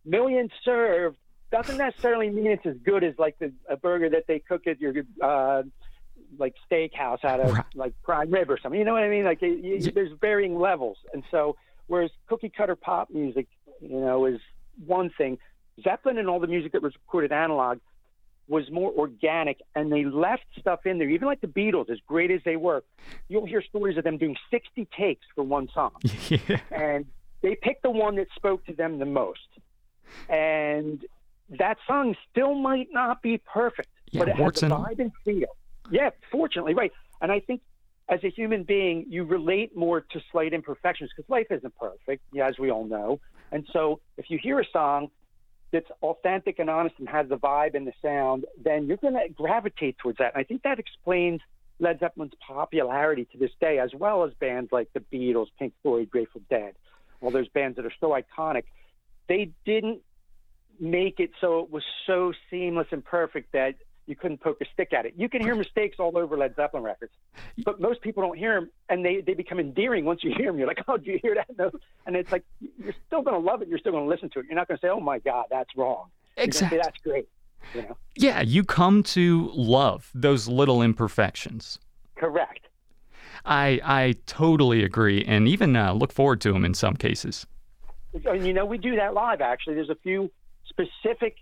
millions 0.05 0.51
served. 0.63 1.17
Doesn't 1.51 1.77
necessarily 1.77 2.29
mean 2.29 2.47
it's 2.47 2.65
as 2.65 2.75
good 2.83 3.03
as 3.03 3.13
like 3.17 3.39
the, 3.39 3.53
a 3.69 3.77
burger 3.77 4.09
that 4.09 4.25
they 4.27 4.39
cook 4.39 4.67
at 4.67 4.81
your 4.81 4.93
uh, 5.21 5.63
like 6.37 6.55
steakhouse 6.69 7.23
out 7.23 7.39
of 7.39 7.53
right. 7.53 7.65
like 7.75 7.93
prime 8.03 8.31
rib 8.31 8.49
or 8.49 8.57
something. 8.61 8.79
You 8.79 8.85
know 8.85 8.93
what 8.93 9.03
I 9.03 9.09
mean? 9.09 9.23
Like 9.23 9.41
it, 9.41 9.63
you, 9.63 9.91
there's 9.91 10.11
varying 10.19 10.59
levels, 10.59 10.97
and 11.13 11.23
so 11.31 11.55
whereas 11.87 12.11
cookie 12.27 12.51
cutter 12.55 12.75
pop 12.75 13.09
music, 13.09 13.47
you 13.81 13.99
know, 13.99 14.25
is 14.25 14.39
one 14.85 15.09
thing. 15.17 15.37
Zeppelin 15.83 16.17
and 16.17 16.27
all 16.27 16.39
the 16.39 16.47
music 16.47 16.71
that 16.73 16.81
was 16.81 16.93
recorded 16.95 17.31
analog 17.31 17.79
was 18.47 18.69
more 18.71 18.91
organic, 18.91 19.59
and 19.75 19.91
they 19.91 20.05
left 20.05 20.45
stuff 20.59 20.85
in 20.85 20.99
there. 20.99 21.09
Even 21.09 21.27
like 21.27 21.41
the 21.41 21.47
Beatles, 21.47 21.89
as 21.89 21.99
great 22.07 22.31
as 22.31 22.41
they 22.45 22.55
were, 22.55 22.83
you'll 23.27 23.45
hear 23.45 23.61
stories 23.61 23.97
of 23.97 24.03
them 24.03 24.17
doing 24.17 24.35
60 24.51 24.87
takes 24.97 25.25
for 25.35 25.43
one 25.43 25.67
song, 25.73 25.91
yeah. 26.29 26.59
and 26.71 27.05
they 27.41 27.55
picked 27.55 27.83
the 27.83 27.89
one 27.89 28.15
that 28.15 28.27
spoke 28.35 28.65
to 28.65 28.73
them 28.73 28.99
the 28.99 29.05
most. 29.05 29.39
And 30.29 31.03
that 31.49 31.77
song 31.85 32.15
still 32.31 32.55
might 32.55 32.87
not 32.91 33.21
be 33.21 33.37
perfect, 33.37 33.89
yeah, 34.11 34.19
but 34.19 34.29
it 34.29 34.35
has 34.35 34.63
a 34.63 34.67
vibe 34.67 34.99
and 34.99 35.11
feel. 35.23 35.55
Yeah, 35.89 36.09
fortunately, 36.31 36.73
right. 36.73 36.91
And 37.21 37.31
I 37.31 37.39
think 37.39 37.61
as 38.09 38.23
a 38.23 38.29
human 38.29 38.63
being, 38.63 39.05
you 39.09 39.23
relate 39.23 39.75
more 39.75 40.01
to 40.01 40.21
slight 40.31 40.53
imperfections 40.53 41.11
because 41.15 41.29
life 41.29 41.47
isn't 41.49 41.75
perfect, 41.75 42.23
as 42.41 42.57
we 42.57 42.71
all 42.71 42.85
know. 42.85 43.19
And 43.51 43.67
so 43.71 43.99
if 44.17 44.29
you 44.29 44.39
hear 44.41 44.59
a 44.59 44.65
song 44.71 45.09
that's 45.71 45.89
authentic 46.01 46.59
and 46.59 46.69
honest 46.69 46.95
and 46.99 47.09
has 47.09 47.27
the 47.27 47.37
vibe 47.37 47.75
and 47.75 47.85
the 47.85 47.93
sound, 48.01 48.45
then 48.61 48.87
you're 48.87 48.97
going 48.97 49.13
to 49.13 49.27
gravitate 49.29 49.97
towards 49.97 50.17
that. 50.19 50.33
And 50.33 50.41
I 50.41 50.43
think 50.43 50.63
that 50.63 50.79
explains 50.79 51.41
Led 51.79 51.99
Zeppelin's 51.99 52.33
popularity 52.45 53.25
to 53.31 53.37
this 53.37 53.51
day, 53.59 53.79
as 53.79 53.93
well 53.93 54.23
as 54.23 54.33
bands 54.39 54.71
like 54.71 54.89
the 54.93 54.99
Beatles, 54.99 55.47
Pink 55.59 55.73
Floyd, 55.83 56.09
Grateful 56.09 56.41
Dead, 56.49 56.73
all 57.21 57.31
those 57.31 57.49
bands 57.49 57.75
that 57.77 57.85
are 57.85 57.93
so 57.99 58.09
iconic. 58.09 58.63
They 59.27 59.51
didn't 59.65 60.01
make 60.79 61.19
it 61.19 61.31
so 61.41 61.59
it 61.59 61.71
was 61.71 61.83
so 62.05 62.33
seamless 62.49 62.87
and 62.91 63.03
perfect 63.03 63.51
that 63.53 63.75
you 64.05 64.15
couldn't 64.15 64.39
poke 64.39 64.61
a 64.61 64.65
stick 64.73 64.93
at 64.93 65.05
it. 65.05 65.13
You 65.17 65.27
can 65.27 65.41
hear 65.41 65.53
mistakes 65.53 65.97
all 65.99 66.17
over 66.17 66.37
Led 66.37 66.55
Zeppelin 66.55 66.83
records, 66.83 67.11
but 67.65 67.81
most 67.81 68.01
people 68.01 68.23
don't 68.23 68.37
hear 68.37 68.53
them, 68.53 68.69
and 68.87 69.03
they, 69.03 69.19
they 69.19 69.33
become 69.33 69.59
endearing 69.59 70.05
once 70.05 70.23
you 70.23 70.33
hear 70.37 70.47
them. 70.47 70.57
You're 70.57 70.67
like, 70.67 70.81
oh, 70.87 70.95
do 70.95 71.11
you 71.11 71.19
hear 71.21 71.35
that 71.35 71.47
note? 71.57 71.81
And 72.05 72.15
it's 72.15 72.31
like 72.31 72.45
you're 72.59 72.95
still 73.05 73.21
going 73.21 73.33
to 73.33 73.45
love 73.45 73.61
it. 73.61 73.67
You're 73.67 73.79
still 73.79 73.91
going 73.91 74.05
to 74.05 74.09
listen 74.09 74.29
to 74.29 74.39
it. 74.39 74.45
You're 74.45 74.55
not 74.55 74.69
going 74.69 74.77
to 74.77 74.81
say, 74.81 74.89
oh 74.89 75.01
my 75.01 75.19
God, 75.19 75.47
that's 75.49 75.75
wrong. 75.75 76.05
Exactly. 76.37 76.77
Say, 76.77 76.81
that's 76.83 76.97
great. 77.03 77.27
You 77.73 77.81
know? 77.81 77.97
Yeah, 78.15 78.41
you 78.41 78.63
come 78.63 79.03
to 79.03 79.51
love 79.53 80.09
those 80.13 80.47
little 80.47 80.81
imperfections. 80.81 81.77
Correct. 82.15 82.67
I 83.47 83.79
I 83.83 84.15
totally 84.25 84.83
agree, 84.83 85.23
and 85.25 85.47
even 85.47 85.75
uh, 85.75 85.93
look 85.93 86.11
forward 86.11 86.41
to 86.41 86.53
them 86.53 86.65
in 86.65 86.73
some 86.73 86.95
cases. 86.95 87.47
And 88.25 88.45
you 88.45 88.53
know, 88.53 88.65
we 88.65 88.77
do 88.77 88.95
that 88.95 89.13
live. 89.13 89.41
Actually, 89.41 89.75
there's 89.75 89.89
a 89.89 89.97
few 90.03 90.31
specific 90.67 91.37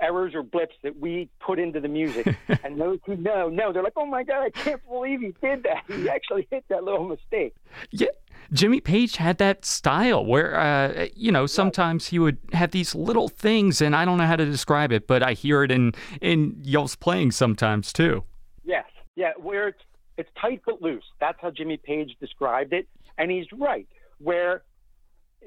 errors 0.00 0.34
or 0.34 0.42
blips 0.42 0.74
that 0.82 0.98
we 0.98 1.28
put 1.40 1.58
into 1.58 1.80
the 1.80 1.88
music. 1.88 2.36
and 2.64 2.80
those 2.80 2.98
who 3.06 3.16
know, 3.16 3.48
know. 3.48 3.72
They're 3.72 3.82
like, 3.82 3.92
oh 3.96 4.06
my 4.06 4.22
God, 4.22 4.42
I 4.42 4.50
can't 4.50 4.86
believe 4.88 5.20
he 5.20 5.34
did 5.42 5.64
that. 5.64 5.84
He 5.88 6.08
actually 6.08 6.48
hit 6.50 6.64
that 6.68 6.84
little 6.84 7.06
mistake. 7.06 7.54
Yeah. 7.90 8.08
Jimmy 8.52 8.80
Page 8.80 9.16
had 9.16 9.38
that 9.38 9.64
style 9.64 10.24
where, 10.24 10.58
uh, 10.58 11.06
you 11.14 11.30
know, 11.30 11.46
sometimes 11.46 12.06
he 12.06 12.18
would 12.18 12.38
have 12.52 12.72
these 12.72 12.94
little 12.94 13.28
things, 13.28 13.80
and 13.80 13.94
I 13.94 14.04
don't 14.04 14.18
know 14.18 14.26
how 14.26 14.36
to 14.36 14.46
describe 14.46 14.90
it, 14.90 15.06
but 15.06 15.22
I 15.22 15.34
hear 15.34 15.62
it 15.62 15.70
in, 15.70 15.92
in 16.20 16.56
y'all's 16.64 16.96
playing 16.96 17.30
sometimes 17.30 17.92
too. 17.92 18.24
Yes. 18.64 18.86
Yeah. 19.14 19.32
Where 19.36 19.68
it's, 19.68 19.82
it's 20.20 20.30
tight 20.40 20.60
but 20.64 20.80
loose. 20.80 21.04
That's 21.18 21.38
how 21.40 21.50
Jimmy 21.50 21.76
Page 21.76 22.16
described 22.20 22.72
it, 22.72 22.86
and 23.18 23.30
he's 23.30 23.46
right. 23.52 23.88
Where 24.18 24.62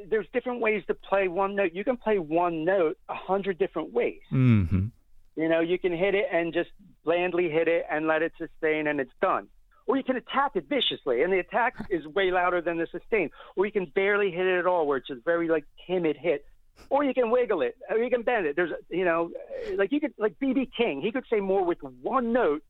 there's 0.10 0.26
different 0.34 0.60
ways 0.60 0.84
to 0.88 0.94
play 0.94 1.28
one 1.28 1.56
note. 1.56 1.72
You 1.74 1.84
can 1.84 1.98
play 1.98 2.18
one 2.18 2.66
note 2.66 2.98
a 3.10 3.16
hundred 3.16 3.60
different 3.60 3.94
ways. 3.94 4.22
Mm-hmm. 4.32 4.88
You 5.36 5.50
know, 5.50 5.62
you 5.62 5.80
can 5.80 5.92
hit 5.92 6.16
it 6.16 6.26
and 6.32 6.54
just 6.54 6.70
blandly 7.04 7.50
hit 7.50 7.68
it 7.68 7.86
and 7.90 8.08
let 8.08 8.22
it 8.22 8.34
sustain, 8.38 8.88
and 8.88 9.00
it's 9.00 9.12
done. 9.22 9.48
Or 9.86 9.98
you 9.98 10.04
can 10.04 10.16
attack 10.16 10.52
it 10.56 10.68
viciously, 10.70 11.24
and 11.24 11.32
the 11.32 11.40
attack 11.40 11.74
is 11.90 12.06
way 12.08 12.32
louder 12.32 12.62
than 12.62 12.78
the 12.78 12.88
sustain. 12.92 13.30
Or 13.56 13.66
you 13.66 13.72
can 13.72 13.86
barely 13.86 14.32
hit 14.32 14.46
it 14.46 14.60
at 14.60 14.66
all, 14.66 14.88
where 14.88 14.98
it's 14.98 15.10
a 15.10 15.16
very 15.24 15.48
like 15.48 15.66
timid 15.88 16.18
hit. 16.18 16.46
Or 16.90 17.04
you 17.04 17.14
can 17.14 17.30
wiggle 17.30 17.62
it, 17.62 17.78
or 17.90 18.00
you 18.00 18.10
can 18.10 18.24
bend 18.24 18.48
it. 18.48 18.56
There's, 18.56 18.72
you 18.90 19.06
know, 19.06 19.30
like 19.78 19.92
you 19.92 20.00
could, 20.00 20.14
like 20.18 20.40
BB 20.40 20.72
King, 20.76 21.02
he 21.02 21.12
could 21.12 21.26
say 21.30 21.40
more 21.40 21.64
with 21.64 21.78
one 22.02 22.34
note 22.34 22.64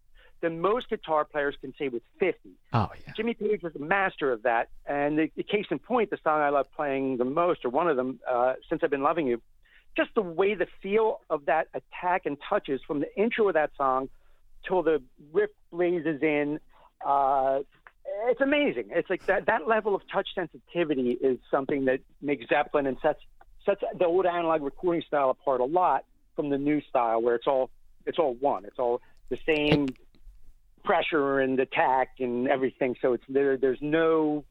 than 0.44 0.60
most 0.60 0.90
guitar 0.90 1.24
players 1.24 1.56
can 1.62 1.74
say 1.80 1.88
with 1.88 2.04
50. 2.20 2.50
Oh, 2.74 2.90
yeah. 2.94 3.14
Jimmy 3.16 3.34
Page 3.34 3.64
was 3.64 3.74
a 3.78 3.80
master 3.80 4.32
of 4.32 4.44
that. 4.44 4.70
And 4.86 5.18
the, 5.18 5.32
the 5.38 5.44
case 5.44 5.66
in 5.72 5.80
point, 5.80 6.10
the 6.10 6.20
song 6.22 6.42
I 6.42 6.50
love 6.50 6.68
playing 6.76 7.18
the 7.18 7.26
most, 7.26 7.64
or 7.64 7.70
one 7.70 7.88
of 7.88 7.96
them, 7.96 8.20
uh, 8.30 8.56
since 8.70 8.82
I've 8.84 8.90
been 8.92 9.04
loving 9.04 9.26
you, 9.26 9.42
just 9.96 10.10
the 10.16 10.22
way 10.22 10.54
the 10.54 10.68
feel 10.82 11.22
of 11.30 11.46
that 11.46 11.70
attack 11.74 12.26
and 12.26 12.38
touches 12.50 12.82
from 12.86 13.00
the 13.00 13.08
intro 13.16 13.48
of 13.48 13.54
that 13.54 13.72
song 13.78 14.10
till 14.68 14.84
the 14.84 15.02
riff 15.32 15.50
blazes 15.72 16.22
in. 16.22 16.60
Uh, 17.06 17.60
it's 18.26 18.42
amazing. 18.42 18.90
It's 18.92 19.10
like 19.10 19.26
that, 19.28 19.46
that 19.46 19.66
level 19.66 19.96
of 19.96 20.02
touch 20.12 20.28
sensitivity 20.36 21.12
is 21.12 21.38
something 21.50 21.86
that 21.86 22.02
makes 22.22 22.50
Zeppelin 22.50 22.86
and 22.86 22.98
sets, 23.02 23.22
sets 23.66 23.82
the 23.98 24.06
old 24.06 24.26
analog 24.26 24.62
recording 24.62 25.04
style 25.08 25.30
apart 25.30 25.62
a 25.62 25.66
lot 25.66 26.04
from 26.36 26.50
the 26.50 26.58
new 26.58 26.82
style 26.82 27.22
where 27.22 27.36
it's 27.36 27.48
all, 27.48 27.70
it's 28.06 28.20
all 28.20 28.34
one. 28.34 28.66
It's 28.66 28.78
all 28.78 29.00
the 29.30 29.38
same 29.48 29.88
pressure 30.84 31.40
and 31.40 31.60
attack 31.60 32.10
and 32.20 32.48
everything. 32.48 32.96
So 33.02 33.14
it's 33.14 33.24
there. 33.30 33.58
There's 33.58 33.82
no 33.82 34.44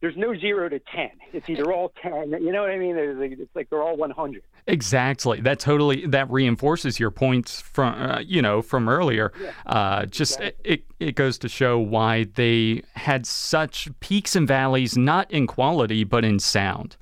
there's 0.00 0.16
no 0.16 0.38
zero 0.38 0.68
to 0.68 0.78
ten. 0.78 1.10
It's 1.32 1.48
either 1.48 1.72
all 1.72 1.92
ten. 2.02 2.30
You 2.32 2.52
know 2.52 2.60
what 2.60 2.70
I 2.70 2.78
mean? 2.78 2.96
It's 2.96 3.54
like 3.54 3.70
they're 3.70 3.82
all 3.82 3.96
one 3.96 4.10
hundred. 4.10 4.42
Exactly. 4.66 5.40
That 5.40 5.58
totally 5.58 6.06
that 6.06 6.30
reinforces 6.30 6.98
your 7.00 7.10
points 7.10 7.60
from 7.60 7.94
uh, 7.94 8.20
you 8.20 8.42
know 8.42 8.62
from 8.62 8.88
earlier. 8.88 9.32
Yeah, 9.40 9.52
uh, 9.66 10.06
just 10.06 10.40
exactly. 10.40 10.72
it 10.72 10.84
it 11.00 11.14
goes 11.14 11.38
to 11.38 11.48
show 11.48 11.78
why 11.78 12.24
they 12.34 12.82
had 12.94 13.26
such 13.26 13.88
peaks 14.00 14.36
and 14.36 14.48
valleys, 14.48 14.96
not 14.96 15.30
in 15.30 15.46
quality 15.46 16.04
but 16.04 16.24
in 16.24 16.38
sound. 16.38 16.96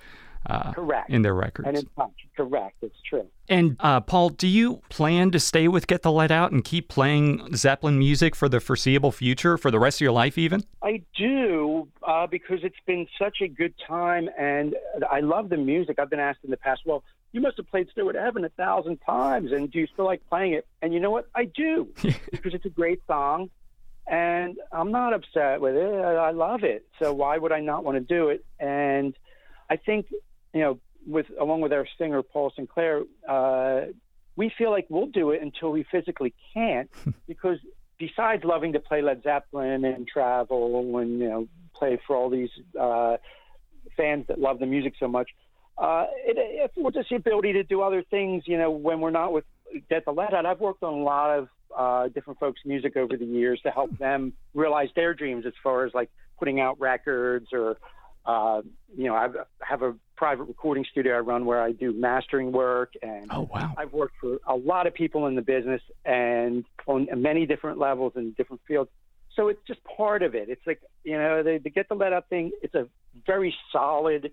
Uh, 0.48 0.72
Correct. 0.72 1.09
In 1.09 1.22
their 1.22 1.35
records. 1.35 1.68
And 1.68 1.76
in 1.76 1.87
touch. 1.96 2.11
Correct. 2.37 2.76
It's 2.83 3.00
true. 3.09 3.26
And 3.48 3.76
uh, 3.81 4.00
Paul, 4.00 4.31
do 4.31 4.48
you 4.48 4.83
plan 4.88 5.31
to 5.31 5.40
stay 5.40 5.68
with 5.68 5.87
Get 5.87 6.02
the 6.02 6.11
Led 6.11 6.33
Out 6.33 6.52
and 6.52 6.64
keep 6.64 6.88
playing 6.88 7.55
Zeppelin 7.55 7.98
music 7.98 8.35
for 8.35 8.48
the 8.48 8.59
foreseeable 8.59 9.12
future, 9.12 9.57
for 9.59 9.70
the 9.70 9.78
rest 9.78 9.98
of 9.98 10.00
your 10.00 10.12
life, 10.12 10.38
even? 10.38 10.64
I 10.83 11.02
do 11.16 11.88
uh, 12.02 12.26
because 12.26 12.61
it's 12.62 12.74
been 12.87 13.07
such 13.18 13.38
a 13.40 13.48
good 13.48 13.74
time, 13.87 14.28
and 14.38 14.74
I 15.11 15.20
love 15.20 15.48
the 15.48 15.57
music. 15.57 15.98
I've 15.98 16.11
been 16.11 16.20
asked 16.20 16.40
in 16.44 16.50
the 16.50 16.57
past, 16.57 16.83
well, 16.85 17.05
you 17.33 17.40
must 17.40 17.57
have 17.57 17.68
played 17.68 17.88
Stairway 17.90 18.12
to 18.12 18.20
Heaven 18.20 18.44
a 18.44 18.50
thousand 18.50 18.98
times, 18.98 19.52
and 19.52 19.70
do 19.70 19.78
you 19.78 19.87
still 19.92 20.05
like 20.05 20.22
playing 20.28 20.52
it? 20.55 20.66
And 20.81 20.92
you 20.92 21.00
know 21.00 21.11
what? 21.11 21.28
I 21.35 21.44
do 21.44 21.88
because 22.02 22.55
it's 22.55 22.66
a 22.66 22.70
great 22.70 23.00
song, 23.07 23.50
and 24.07 24.57
I'm 24.70 24.92
not 24.92 25.14
upset 25.14 25.61
with 25.61 25.74
it. 25.74 25.94
I 25.94 26.31
love 26.31 26.62
it. 26.62 26.87
So 26.98 27.12
why 27.12 27.38
would 27.38 27.52
I 27.52 27.61
not 27.61 27.85
want 27.85 27.96
to 27.96 28.00
do 28.00 28.28
it? 28.28 28.44
And 28.61 29.14
I 29.70 29.76
think, 29.76 30.07
you 30.53 30.61
know, 30.61 30.81
with 31.07 31.27
along 31.41 31.61
with 31.61 31.73
our 31.73 31.87
singer 31.99 32.23
Paul 32.23 32.53
Sinclair, 32.55 33.03
uh, 33.29 33.87
we 34.37 34.53
feel 34.57 34.71
like 34.71 34.87
we'll 34.88 35.07
do 35.07 35.31
it 35.31 35.43
until 35.43 35.71
we 35.71 35.85
physically 35.91 36.35
can't, 36.55 36.91
because 37.27 37.59
besides 37.99 38.45
loving 38.45 38.73
to 38.73 38.81
play 38.81 39.03
Led 39.03 39.23
Zeppelin 39.23 39.85
and 39.85 40.07
travel 40.07 40.99
and 40.99 41.19
you 41.19 41.29
know 41.29 41.49
play 41.75 41.99
for 42.07 42.17
all 42.17 42.31
these 42.31 42.51
uh, 42.79 43.17
fans 43.97 44.27
that 44.29 44.38
love 44.38 44.59
the 44.59 44.67
music 44.67 44.95
so 44.99 45.09
much, 45.09 45.31
uh, 45.79 46.07
it, 46.27 46.37
it 46.38 46.71
affords 46.71 46.97
us 46.97 47.07
the 47.11 47.17
ability 47.17 47.53
to 47.55 47.65
do 47.65 47.83
other 47.83 48.03
things. 48.11 48.45
You 48.47 48.59
know, 48.59 48.71
when 48.71 49.01
we're 49.01 49.11
not 49.11 49.33
with 49.33 49.45
Get 49.88 50.05
the 50.05 50.12
Led 50.12 50.35
Out, 50.35 50.47
I've 50.47 50.61
worked 50.61 50.83
on 50.83 50.95
a 50.95 51.03
lot 51.03 51.38
of 51.38 51.49
uh, 51.77 52.09
different 52.09 52.38
folks' 52.38 52.61
music 52.65 52.97
over 52.97 53.17
the 53.17 53.25
years 53.25 53.61
to 53.62 53.71
help 53.71 53.97
them 53.99 54.33
realize 54.55 54.88
their 54.95 55.15
dreams 55.15 55.47
as 55.47 55.55
far 55.62 55.87
as 55.87 55.95
like 55.95 56.11
putting 56.38 56.61
out 56.61 56.79
records 56.81 57.49
or 57.53 57.77
uh, 58.25 58.63
you 58.97 59.05
know, 59.05 59.15
I 59.15 59.29
have 59.61 59.83
a 59.83 59.95
private 60.17 60.45
recording 60.45 60.85
studio 60.91 61.17
I 61.17 61.21
run 61.21 61.45
where 61.45 61.61
I 61.61 61.73
do 61.73 61.93
mastering 61.93 62.53
work, 62.53 62.93
and 63.03 63.29
oh 63.31 63.49
wow, 63.53 63.75
I've 63.77 63.93
worked 63.93 64.15
for 64.21 64.39
a 64.47 64.55
lot 64.55 64.87
of 64.87 64.95
people 64.95 65.27
in 65.27 65.35
the 65.35 65.43
business 65.43 65.83
and 66.05 66.65
on 66.87 67.09
many 67.17 67.47
different 67.47 67.79
levels 67.79 68.13
and 68.15 68.37
different 68.37 68.63
fields. 68.67 68.91
So 69.35 69.49
it's 69.49 69.61
just 69.67 69.81
part 69.85 70.23
of 70.23 70.35
it. 70.35 70.49
It's 70.49 70.65
like 70.67 70.81
you 71.05 71.19
know, 71.19 71.43
the, 71.43 71.59
the 71.63 71.71
get 71.71 71.89
the 71.89 71.95
Led 71.95 72.13
Out 72.13 72.29
thing. 72.29 72.53
It's 72.63 72.75
a 72.75 72.87
very 73.27 73.55
solid 73.73 74.31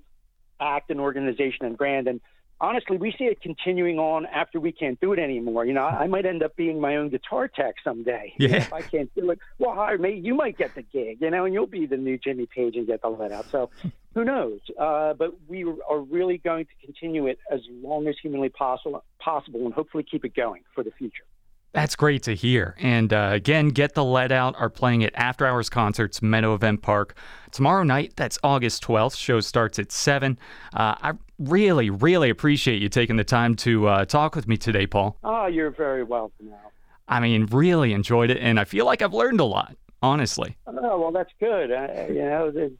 act 0.59 0.91
and 0.91 0.99
organization 0.99 1.65
and 1.65 1.77
brand, 1.77 2.07
and 2.07 2.21
honestly, 2.61 2.97
we 2.97 3.13
see 3.17 3.25
it 3.25 3.41
continuing 3.41 3.99
on 3.99 4.25
after 4.25 4.59
we 4.59 4.71
can't 4.71 4.99
do 4.99 5.13
it 5.13 5.19
anymore. 5.19 5.65
You 5.65 5.73
know, 5.73 5.85
I 5.85 6.07
might 6.07 6.25
end 6.25 6.43
up 6.43 6.55
being 6.55 6.79
my 6.79 6.95
own 6.97 7.09
guitar 7.09 7.47
tech 7.47 7.75
someday. 7.83 8.33
Yeah. 8.37 8.57
if 8.57 8.73
I 8.73 8.81
can't 8.81 9.13
do 9.15 9.31
it, 9.31 9.39
well, 9.57 9.75
hire 9.75 9.97
me. 9.97 10.13
You 10.13 10.33
might 10.33 10.57
get 10.57 10.75
the 10.75 10.81
gig, 10.81 11.19
you 11.21 11.29
know, 11.29 11.45
and 11.45 11.53
you'll 11.53 11.67
be 11.67 11.85
the 11.85 11.97
new 11.97 12.17
Jimmy 12.17 12.45
Page 12.45 12.75
and 12.75 12.87
get 12.87 13.01
the 13.01 13.09
Led 13.09 13.31
Out. 13.31 13.45
So 13.51 13.69
who 14.13 14.23
knows? 14.23 14.59
Uh, 14.77 15.13
but 15.13 15.35
we 15.47 15.63
are 15.63 15.99
really 15.99 16.37
going 16.37 16.65
to 16.65 16.85
continue 16.85 17.27
it 17.27 17.39
as 17.51 17.61
long 17.81 18.07
as 18.07 18.15
humanly 18.21 18.49
possible, 18.49 19.03
possible, 19.19 19.65
and 19.65 19.73
hopefully 19.73 20.03
keep 20.09 20.25
it 20.25 20.35
going 20.35 20.63
for 20.73 20.83
the 20.83 20.91
future. 20.91 21.23
That's 21.71 21.95
great 21.95 22.23
to 22.23 22.35
hear. 22.35 22.75
And 22.79 23.13
uh, 23.13 23.29
again, 23.31 23.69
Get 23.69 23.93
the 23.93 24.03
Led 24.03 24.31
Out 24.31 24.55
are 24.57 24.69
playing 24.71 25.03
at 25.03 25.11
After 25.15 25.45
Hours 25.45 25.69
Concerts, 25.69 26.19
Meadow 26.21 26.55
Event 26.55 26.81
Park. 26.81 27.15
Tomorrow 27.51 27.83
night, 27.83 28.13
that's 28.15 28.39
August 28.43 28.83
12th. 28.83 29.15
Show 29.15 29.39
starts 29.39 29.77
at 29.77 29.91
7. 29.91 30.37
Uh, 30.73 30.95
I 31.01 31.13
really, 31.37 31.91
really 31.91 32.31
appreciate 32.31 32.81
you 32.81 32.89
taking 32.89 33.17
the 33.17 33.23
time 33.23 33.55
to 33.57 33.87
uh, 33.87 34.05
talk 34.05 34.35
with 34.35 34.47
me 34.47 34.57
today, 34.57 34.87
Paul. 34.87 35.17
Oh, 35.23 35.45
you're 35.45 35.69
very 35.69 36.03
welcome, 36.03 36.49
Al. 36.51 36.71
I 37.07 37.19
mean, 37.19 37.45
really 37.51 37.93
enjoyed 37.93 38.29
it, 38.31 38.37
and 38.37 38.59
I 38.59 38.65
feel 38.65 38.85
like 38.85 39.01
I've 39.03 39.13
learned 39.13 39.39
a 39.39 39.45
lot, 39.45 39.75
honestly. 40.01 40.57
Oh, 40.65 40.99
well, 40.99 41.11
that's 41.11 41.31
good. 41.39 41.71
Uh, 41.71 41.87
you 42.07 42.15
know, 42.21 42.51
it's, 42.55 42.75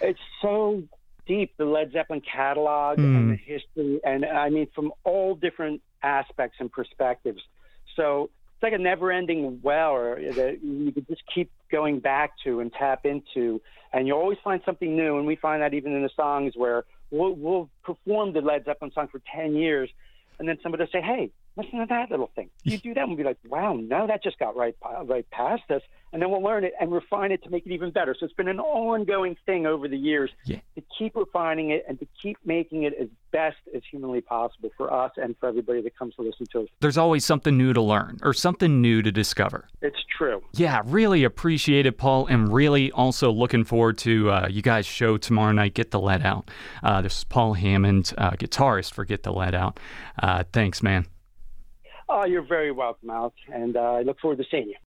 it's 0.00 0.20
so 0.40 0.82
deep, 1.26 1.54
the 1.58 1.64
Led 1.66 1.92
Zeppelin 1.92 2.20
catalog 2.22 2.98
Mm. 2.98 3.16
and 3.16 3.30
the 3.32 3.36
history, 3.36 4.00
and 4.04 4.24
I 4.24 4.48
mean, 4.48 4.68
from 4.74 4.90
all 5.04 5.34
different 5.34 5.82
aspects 6.02 6.56
and 6.60 6.72
perspectives. 6.72 7.42
So 7.96 8.30
it's 8.54 8.62
like 8.62 8.72
a 8.72 8.78
never-ending 8.78 9.60
well, 9.62 10.14
that 10.16 10.58
you 10.62 10.92
could 10.92 11.06
just 11.08 11.22
keep 11.34 11.50
going 11.70 12.00
back 12.00 12.32
to 12.44 12.60
and 12.60 12.72
tap 12.72 13.04
into, 13.04 13.60
and 13.92 14.06
you 14.06 14.14
always 14.14 14.38
find 14.42 14.60
something 14.64 14.96
new. 14.96 15.18
And 15.18 15.26
we 15.26 15.36
find 15.36 15.62
that 15.62 15.74
even 15.74 15.92
in 15.94 16.02
the 16.02 16.10
songs 16.14 16.54
where 16.56 16.84
we'll, 17.10 17.34
we'll 17.34 17.70
perform 17.82 18.32
the 18.32 18.40
Led 18.40 18.64
Zeppelin 18.64 18.92
song 18.92 19.08
for 19.08 19.20
ten 19.34 19.54
years, 19.54 19.90
and 20.38 20.48
then 20.48 20.58
somebody 20.62 20.82
will 20.84 20.90
say, 20.90 21.02
"Hey, 21.02 21.30
listen 21.56 21.78
to 21.80 21.86
that 21.88 22.10
little 22.10 22.30
thing." 22.34 22.50
You 22.64 22.78
do 22.86 22.94
that, 22.94 23.00
and 23.00 23.08
we'll 23.10 23.16
be 23.18 23.24
like, 23.24 23.38
"Wow, 23.48 23.74
now 23.74 24.06
that 24.06 24.22
just 24.22 24.38
got 24.38 24.56
right 24.56 24.74
right 25.04 25.28
past 25.30 25.70
us." 25.70 25.82
And 26.14 26.20
then 26.20 26.30
we'll 26.30 26.42
learn 26.42 26.62
it 26.62 26.74
and 26.78 26.92
refine 26.92 27.32
it 27.32 27.42
to 27.44 27.48
make 27.48 27.64
it 27.64 27.72
even 27.72 27.90
better. 27.90 28.14
So 28.18 28.26
it's 28.26 28.34
been 28.34 28.46
an 28.48 28.60
ongoing 28.60 29.34
thing 29.46 29.64
over 29.64 29.88
the 29.88 29.96
years 29.96 30.28
Yeah. 30.44 30.58
to 30.74 30.82
keep 30.98 31.16
refining 31.16 31.70
it 31.70 31.86
and 31.88 31.98
to 32.00 32.06
keep 32.20 32.36
making 32.44 32.82
it 32.82 32.92
as 33.00 33.08
best 33.30 33.56
as 33.74 33.80
humanly 33.90 34.20
possible 34.20 34.70
for 34.76 34.92
us 34.92 35.12
and 35.16 35.34
for 35.38 35.48
everybody 35.48 35.80
that 35.80 35.96
comes 35.98 36.14
to 36.16 36.20
listen 36.22 36.44
to 36.52 36.60
us. 36.64 36.68
There's 36.80 36.98
always 36.98 37.24
something 37.24 37.56
new 37.56 37.72
to 37.72 37.80
learn 37.80 38.18
or 38.22 38.34
something 38.34 38.82
new 38.82 39.00
to 39.00 39.10
discover. 39.10 39.68
It's 39.80 40.04
true. 40.14 40.42
Yeah, 40.52 40.82
really 40.84 41.24
appreciate 41.24 41.86
it, 41.86 41.96
Paul, 41.96 42.26
and 42.26 42.52
really 42.52 42.92
also 42.92 43.32
looking 43.32 43.64
forward 43.64 43.96
to 43.98 44.30
uh, 44.30 44.48
you 44.50 44.60
guys' 44.60 44.84
show 44.84 45.16
tomorrow 45.16 45.52
night, 45.52 45.72
Get 45.72 45.92
the 45.92 46.00
Led 46.00 46.20
Out. 46.26 46.50
Uh, 46.82 47.00
this 47.00 47.16
is 47.16 47.24
Paul 47.24 47.54
Hammond, 47.54 48.12
uh, 48.18 48.32
guitarist 48.32 48.92
for 48.92 49.06
Get 49.06 49.22
the 49.22 49.32
Led 49.32 49.54
Out. 49.54 49.80
Uh, 50.22 50.44
thanks, 50.52 50.82
man. 50.82 51.06
Oh, 52.14 52.26
you're 52.26 52.42
very 52.46 52.72
welcome, 52.72 53.08
Alec, 53.08 53.32
and 53.50 53.74
uh, 53.74 53.94
I 53.94 54.02
look 54.02 54.20
forward 54.20 54.36
to 54.36 54.44
seeing 54.50 54.68
you. 54.68 54.76